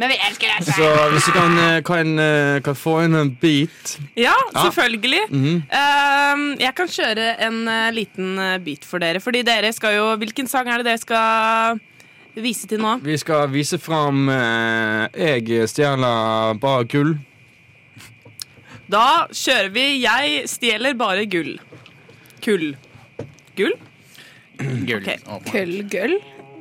Men 0.01 0.09
vi 0.09 0.16
elsker 0.16 0.49
deg, 0.49 0.64
Så 0.64 0.87
hvis 1.12 1.27
du 1.29 1.33
kan, 1.35 1.59
eh, 1.61 1.83
kan, 1.85 2.11
eh, 2.19 2.61
kan 2.64 2.75
få 2.75 3.03
inn 3.05 3.14
en 3.14 3.29
beat 3.43 3.99
Ja, 4.16 4.33
selvfølgelig. 4.57 5.27
Mm. 5.29 5.59
Eh, 5.69 6.45
jeg 6.64 6.75
kan 6.79 6.88
kjøre 6.88 7.27
en 7.45 7.59
eh, 7.69 7.90
liten 7.93 8.38
eh, 8.40 8.57
beat 8.64 8.87
for 8.88 8.99
dere. 8.99 9.21
Fordi 9.21 9.43
dere 9.45 9.73
skal 9.77 9.99
jo 9.99 10.07
Hvilken 10.16 10.49
sang 10.49 10.66
er 10.73 10.81
det 10.81 10.87
dere 10.88 11.03
skal 11.03 11.81
vise 12.38 12.69
til 12.71 12.81
nå? 12.83 12.97
Vi 13.03 13.16
skal 13.19 13.49
vise 13.51 13.79
fram 13.79 14.29
eh, 14.31 15.09
Jeg 15.16 15.69
stjeler 15.69 16.55
bare 16.61 16.87
gull. 16.90 17.16
Da 18.90 19.27
kjører 19.31 19.71
vi 19.75 19.87
Jeg 20.03 20.45
stjeler 20.51 20.95
bare 20.99 21.27
gull. 21.31 21.57
Kull. 22.45 22.73
Gull? 23.59 23.75
Gull. 24.61 25.11
Ok. 25.27 25.51
Kull, 25.51 25.75
gull. 25.90 26.16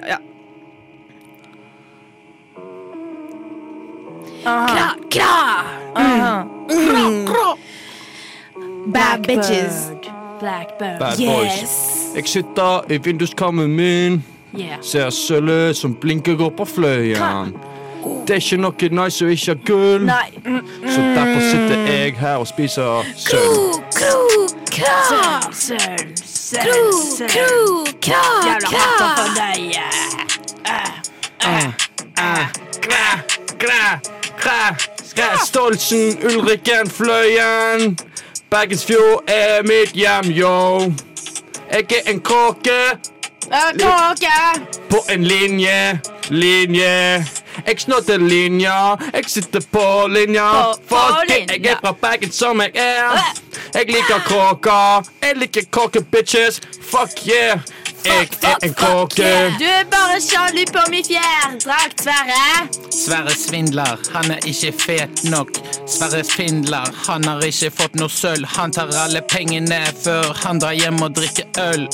Ja. 0.07 0.17
Kra, 4.43 4.95
kra. 5.11 6.45
Bad 8.93 9.27
bitches. 9.27 9.91
Blackbird. 10.39 10.99
Bad 10.99 11.17
boys. 11.17 11.61
Yes. 11.61 12.15
Jeg 12.15 12.27
sitter 12.27 12.91
i 12.91 12.97
vinduskarmen 12.97 13.75
min, 13.75 14.23
Yeah. 14.57 14.77
ser 14.81 15.09
sølvet 15.09 15.77
som 15.77 15.93
blinker 15.95 16.41
opp 16.41 16.55
på 16.57 16.65
fløyen. 16.65 17.53
Det 18.27 18.35
er 18.35 18.39
ikke 18.41 18.57
noe 18.61 18.89
nice 19.03 19.25
å 19.25 19.29
ikke 19.29 19.53
ha 19.53 19.57
gull, 19.67 20.05
Nei. 20.07 20.29
så 20.85 21.01
derfor 21.15 21.41
sitter 21.51 21.83
jeg 21.89 22.13
her 22.17 22.35
og 22.41 22.47
spiser 22.47 23.03
sølv. 23.15 23.79
Sølv, 23.93 25.53
sølv, 25.53 26.13
sølv. 26.25 27.89
kra, 28.01 28.21
Jævla 28.47 28.69
hatter 28.73 29.09
for 29.17 29.29
deg. 29.37 29.59
Kræ, 32.81 33.05
kræ, 33.59 33.85
kræ, 34.39 34.75
kræ. 35.15 35.27
Stoltsen, 35.45 36.17
Ulrikken, 36.25 36.89
Fløyen. 36.89 37.97
Bergensfjord 38.49 39.23
er 39.27 39.61
mitt 39.63 39.91
hjem, 39.93 40.31
yo. 40.31 40.79
Jeg 41.71 41.85
er 41.91 42.11
en 42.11 42.19
kråke, 42.21 42.79
Kråke! 43.49 44.61
På 44.89 45.03
en 45.07 45.23
linje, 45.23 45.99
linje. 46.29 47.25
Jeg 47.65 47.81
snotter 47.81 48.17
linja, 48.17 48.97
jeg 49.13 49.25
sitter 49.27 49.61
på 49.71 50.07
linja. 50.07 50.73
Fuck 50.89 51.31
it, 51.33 51.51
jeg 51.51 51.65
er 51.65 51.79
fra 51.81 51.93
Bergen 52.01 52.31
som 52.31 52.61
jeg 52.61 52.71
er. 52.75 53.17
Jeg 53.73 53.89
liker 53.89 54.21
kråka, 54.25 54.77
jeg 55.23 55.37
liker 55.41 55.65
kråke, 55.71 56.01
bitches. 56.01 56.61
Fuck 56.91 57.25
yeah, 57.27 57.59
jeg 58.05 58.29
er 58.43 58.63
en 58.63 58.73
kråke. 58.73 59.31
Du 59.59 59.65
er 59.65 59.89
bare 59.91 60.21
sjalu 60.21 60.63
på 60.69 60.85
min 60.93 61.05
fjærdrakt, 61.09 62.05
Sverre. 62.05 62.69
Sverre 62.93 63.35
Svindler, 63.35 63.97
han 64.13 64.31
er 64.31 64.45
ikke 64.45 64.73
fet 64.77 65.25
nok. 65.29 65.51
Sverre 65.89 66.23
Svindler, 66.23 66.93
han 67.09 67.25
har 67.25 67.45
ikke 67.49 67.73
fått 67.81 67.99
noe 67.99 68.13
sølv. 68.13 68.45
Han 68.55 68.73
tar 68.77 68.93
alle 69.03 69.25
pengene 69.25 69.83
før 70.03 70.33
han 70.45 70.61
drar 70.61 70.77
hjem 70.77 71.01
og 71.01 71.17
drikker 71.17 71.49
øl. 71.65 71.87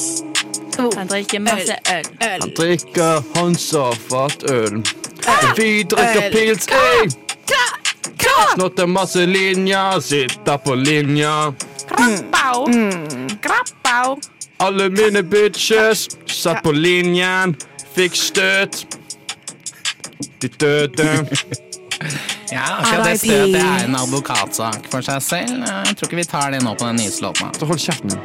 Han 0.77 1.07
drikker 1.07 1.39
masse 1.39 1.77
øl. 1.91 2.05
Han 2.41 2.51
drikker 2.57 3.23
Hansa 3.35 3.85
fatøl. 4.09 4.81
Vi 5.57 5.69
drikker 5.83 6.25
Øl. 6.25 6.31
pils, 6.33 6.67
ey. 6.67 7.09
Snotter 8.55 8.85
masse 8.88 9.25
linjer, 9.25 9.99
sitter 9.99 10.57
på 10.57 10.75
linja. 10.75 11.53
Krabbau. 11.89 12.65
Krabbau. 13.41 14.17
Alle 14.59 14.89
mine 14.89 15.23
bitches 15.23 16.07
satt 16.27 16.63
på 16.63 16.71
linjen, 16.71 17.55
fikk 17.95 18.15
støt. 18.15 18.85
De 20.41 20.47
døde. 20.47 21.09
Ja, 22.51 22.63
akkurat 22.79 23.05
det 23.11 23.19
støtet 23.19 23.59
er 23.61 23.85
en 23.88 23.95
advokatsak 23.99 24.88
for 24.91 25.03
seg 25.05 25.21
selv. 25.23 25.63
Jeg 25.65 25.95
tror 25.97 26.07
ikke 26.09 26.21
vi 26.21 26.27
tar 26.29 26.51
det 26.55 26.63
nå 26.63 26.75
på 26.79 26.88
den 26.88 26.99
nyeste 27.03 27.25
låten. 27.27 27.51
Så 27.59 27.67
hold 27.69 27.79
kjeften. 27.83 28.15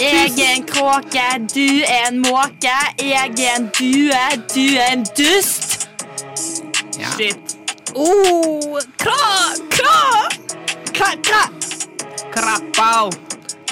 Jeg 0.00 0.32
er 0.38 0.54
en 0.56 0.64
kråke, 0.66 1.24
du 1.54 1.82
er 1.86 2.08
en 2.08 2.18
måke. 2.18 2.72
Jeg 2.98 3.30
er 3.38 3.56
en 3.56 3.68
due, 3.78 4.22
du 4.54 4.64
er 4.76 4.92
en 4.92 5.04
dust. 5.18 5.88
Ja. 6.98 7.10
Shit. 7.16 7.54
Oh, 7.94 8.80
kra, 8.98 9.54
kra! 9.70 10.00
Kra, 10.94 11.10
kra. 11.22 11.44
Krabbau. 12.34 13.12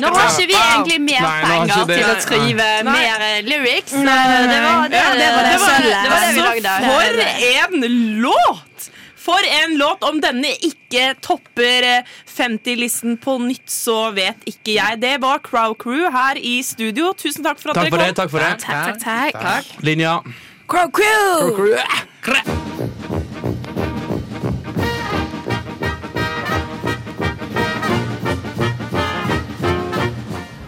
Nå 0.01 0.09
har 0.15 0.31
ikke 0.31 0.47
vi 0.49 0.55
egentlig 0.57 1.01
mer 1.05 1.25
Nei, 1.27 1.41
penger 1.47 1.91
til 1.91 2.07
å 2.07 2.15
skrive 2.23 2.69
Nei. 2.87 2.95
mer 2.95 3.25
eh, 3.27 3.41
lyrics. 3.47 3.93
Nei, 3.93 4.05
nei. 4.07 4.41
Det 4.49 4.61
var 4.63 4.89
det, 4.89 5.03
Ja, 5.03 5.11
det 5.19 5.29
var 5.35 5.43
det 5.43 5.51
det, 5.51 5.59
var, 5.59 5.69
sølvet. 5.69 5.99
det, 6.03 6.11
var 6.13 6.21
vi 6.25 6.47
lagde. 6.47 6.73
For 6.87 7.03
en 7.51 7.89
låt! 8.25 8.89
For 9.23 9.39
en 9.63 9.77
låt! 9.79 10.03
Om 10.03 10.19
denne 10.23 10.51
ikke 10.67 11.13
topper 11.23 11.87
eh, 11.87 12.09
50-listen 12.27 13.17
på 13.23 13.37
nytt, 13.45 13.69
så 13.71 14.11
vet 14.17 14.43
ikke 14.51 14.75
jeg. 14.81 14.99
Det 15.03 15.15
var 15.23 15.39
Crow 15.47 15.77
Crew 15.79 16.09
her 16.11 16.41
i 16.41 16.57
studio. 16.67 17.13
Tusen 17.19 17.47
takk 17.47 17.61
for 17.63 17.71
at 17.71 17.79
Takk 17.79 17.93
dere 17.93 18.01
dere 18.01 18.09
det. 18.09 18.17
kom. 18.17 18.23
takk 18.25 18.35
for 18.35 18.43
det. 18.43 18.55
Takk, 18.67 18.99
takk, 19.05 19.43
takk. 19.47 19.85
Linja. 19.87 20.17
Crow 20.67 20.89
crew! 20.91 21.77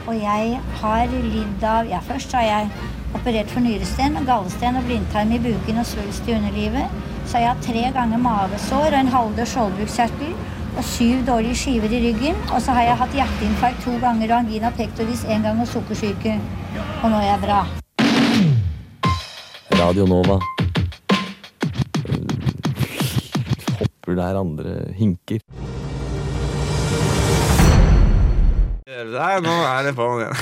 Og 0.07 0.17
jeg 0.21 0.59
har 0.81 1.07
lidd 1.15 1.65
av 1.67 1.89
Ja, 1.89 2.01
først 2.05 2.35
har 2.37 2.45
jeg 2.47 2.69
operert 3.17 3.51
for 3.53 3.65
nyresten, 3.65 4.19
gallesten 4.27 4.77
og 4.77 4.85
blindtarm 4.89 5.33
i 5.33 5.39
buken 5.41 5.81
og 5.81 5.87
svulst 5.89 6.27
i 6.29 6.35
underlivet. 6.37 6.91
Så 7.25 7.39
har 7.39 7.43
jeg 7.43 7.53
hatt 7.53 7.65
tre 7.67 7.85
ganger 7.97 8.21
mavesår 8.21 8.91
og 8.91 8.99
en 8.99 9.13
halvdød 9.15 9.49
skjoldbruskkjertel 9.53 10.35
og 10.75 10.85
syv 10.85 11.23
dårlige 11.27 11.59
skiver 11.59 11.95
i 11.97 12.01
ryggen. 12.07 12.37
Og 12.53 12.63
så 12.63 12.75
har 12.77 12.89
jeg 12.89 12.99
hatt 13.01 13.17
hjerteinfarkt 13.19 13.85
to 13.87 13.95
ganger 14.03 14.33
og 14.33 14.39
angina 14.43 14.73
pectoris 14.75 15.25
én 15.25 15.47
gang 15.47 15.61
og 15.63 15.71
sukkersyke. 15.71 16.37
Og 17.03 17.11
nå 17.11 17.23
er 17.23 17.31
jeg 17.33 17.41
bra. 17.47 17.63
Radio 19.81 20.07
Nova. 20.07 20.39
Hopper 23.79 24.21
der 24.21 24.41
andre 24.41 24.77
hinker. 24.95 25.41
Nei, 28.95 29.41
nå 29.43 29.51
er 29.67 29.89
det 29.89 29.93
på 29.97 30.05
igjen. 30.21 30.35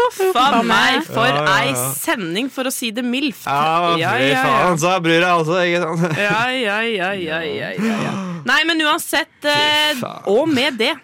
Uff 0.00 0.16
a 0.34 0.62
meg, 0.66 1.04
for 1.06 1.28
Ja, 1.28 1.44
ja, 1.44 1.52
ei 1.60 1.74
sending, 1.94 2.48
for 2.50 2.66
å 2.66 2.70
si 2.74 2.90
det 2.94 3.04
mildt. 3.06 3.44
Ja, 3.46 3.94
fy 3.94 4.34
faen, 4.34 4.78
så 4.82 4.96
bryr 5.04 5.20
jeg 5.20 5.30
også, 5.30 5.60
ikke 5.68 5.80
sant? 5.84 6.02
Ja, 6.18 6.50
ja, 6.54 6.80
ja, 6.88 7.12
ja, 7.14 7.40
ja, 7.46 7.70
ja, 7.76 7.94
ja. 8.06 8.12
Nei, 8.48 8.64
men 8.66 8.80
uansett 8.82 9.44
eh, 9.46 10.02
Og 10.32 10.48
med 10.50 10.74
det. 10.80 10.94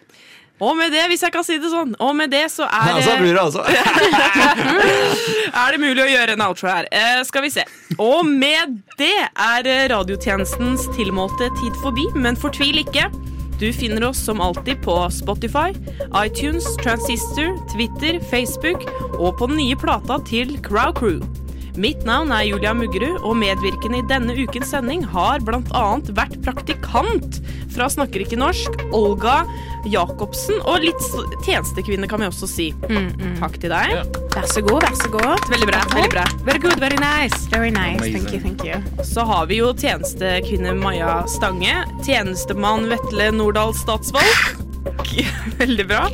Og 0.57 0.73
med 0.73 0.89
det, 0.91 1.05
hvis 1.13 1.21
jeg 1.21 1.29
kan 1.35 1.45
si 1.45 1.59
det 1.61 1.69
sånn. 1.69 1.93
Og 2.01 2.15
med 2.17 2.31
det 2.33 2.49
så 2.49 2.65
er 2.65 2.97
Ja, 2.97 3.05
så 3.05 3.21
blir 3.21 3.37
bryr 3.37 3.45
altså. 3.45 3.61
også. 3.61 3.69
er 5.63 5.69
det 5.77 5.81
mulig 5.85 6.01
å 6.01 6.09
gjøre 6.09 6.33
en 6.39 6.45
outro 6.49 6.65
her. 6.73 6.89
Eh, 6.91 7.21
skal 7.29 7.45
vi 7.45 7.51
se. 7.53 7.61
Og 8.01 8.25
med 8.27 8.81
det 8.99 9.13
er 9.21 9.69
radiotjenestens 9.93 10.89
tilmålte 10.97 11.53
tid 11.61 11.77
forbi, 11.85 12.09
men 12.17 12.41
fortvil 12.41 12.81
ikke. 12.87 13.05
Du 13.59 13.73
finner 13.73 14.05
oss 14.05 14.25
som 14.25 14.41
alltid 14.41 14.83
på 14.83 15.11
Spotify, 15.11 15.73
iTunes, 16.27 16.77
Transistor, 16.77 17.57
Twitter, 17.73 18.21
Facebook 18.21 18.85
og 19.19 19.39
på 19.39 19.47
den 19.47 19.57
nye 19.57 19.77
plata 19.77 20.19
til 20.29 20.59
Crow 20.63 20.93
Crew. 20.93 21.46
Mitt 21.77 22.07
navn 22.09 22.31
er 22.33 22.47
Julia 22.49 22.73
Muggerud, 22.73 23.21
og 23.21 23.37
medvirkende 23.37 24.01
i 24.01 24.07
denne 24.09 24.33
ukens 24.33 24.71
sending 24.73 25.03
har 25.13 25.43
bl.a. 25.45 25.85
vært 26.17 26.39
praktikant 26.45 27.41
fra 27.75 27.91
Snakker 27.93 28.25
ikke 28.25 28.39
norsk, 28.41 28.81
Olga 28.97 29.43
Jacobsen, 29.87 30.57
og 30.65 30.87
litt 30.87 31.05
tjenestekvinne, 31.45 32.09
kan 32.09 32.25
vi 32.25 32.31
også 32.31 32.49
si. 32.49 32.71
Takk 33.41 33.61
til 33.61 33.75
deg. 33.75 34.17
Vær 34.33 34.49
så 34.49 34.65
god, 34.65 34.87
vær 34.89 34.97
så 35.03 35.13
god. 35.13 35.47
Veldig 35.53 35.69
bra. 35.69 35.85
veldig 35.93 36.13
bra 36.17 36.25
Very 36.49 36.63
good, 36.65 36.81
very 36.81 36.97
nice. 37.01 37.45
Very 37.53 37.71
nice. 37.71 38.09
Thank 38.09 38.33
you, 38.33 38.41
thank 38.41 38.65
you. 38.65 38.81
Så 39.05 39.29
har 39.29 39.47
vi 39.53 39.61
jo 39.61 39.73
tjenestekvinne 39.77 40.75
Maja 40.81 41.23
Stange. 41.29 41.85
Tjenestemann 42.07 42.89
Vetle 42.89 43.31
Nordahl 43.37 43.77
Statsvalg. 45.07 45.27
Veldig 45.61 45.87
bra. 45.89 46.09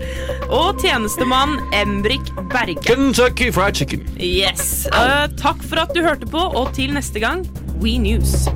Og 0.51 0.81
tjenestemann 0.81 1.59
Embrik 1.73 2.33
Berge. 2.53 2.83
Kentucky 2.83 3.53
Fried 3.53 3.77
Chicken. 3.77 4.07
Yes. 4.19 4.87
Uh, 4.93 5.29
takk 5.37 5.63
for 5.63 5.83
at 5.83 5.95
du 5.95 6.03
hørte 6.03 6.27
på, 6.27 6.39
og 6.39 6.75
til 6.75 6.95
neste 6.95 7.21
gang, 7.21 7.47
We 7.81 7.99
News. 7.99 8.49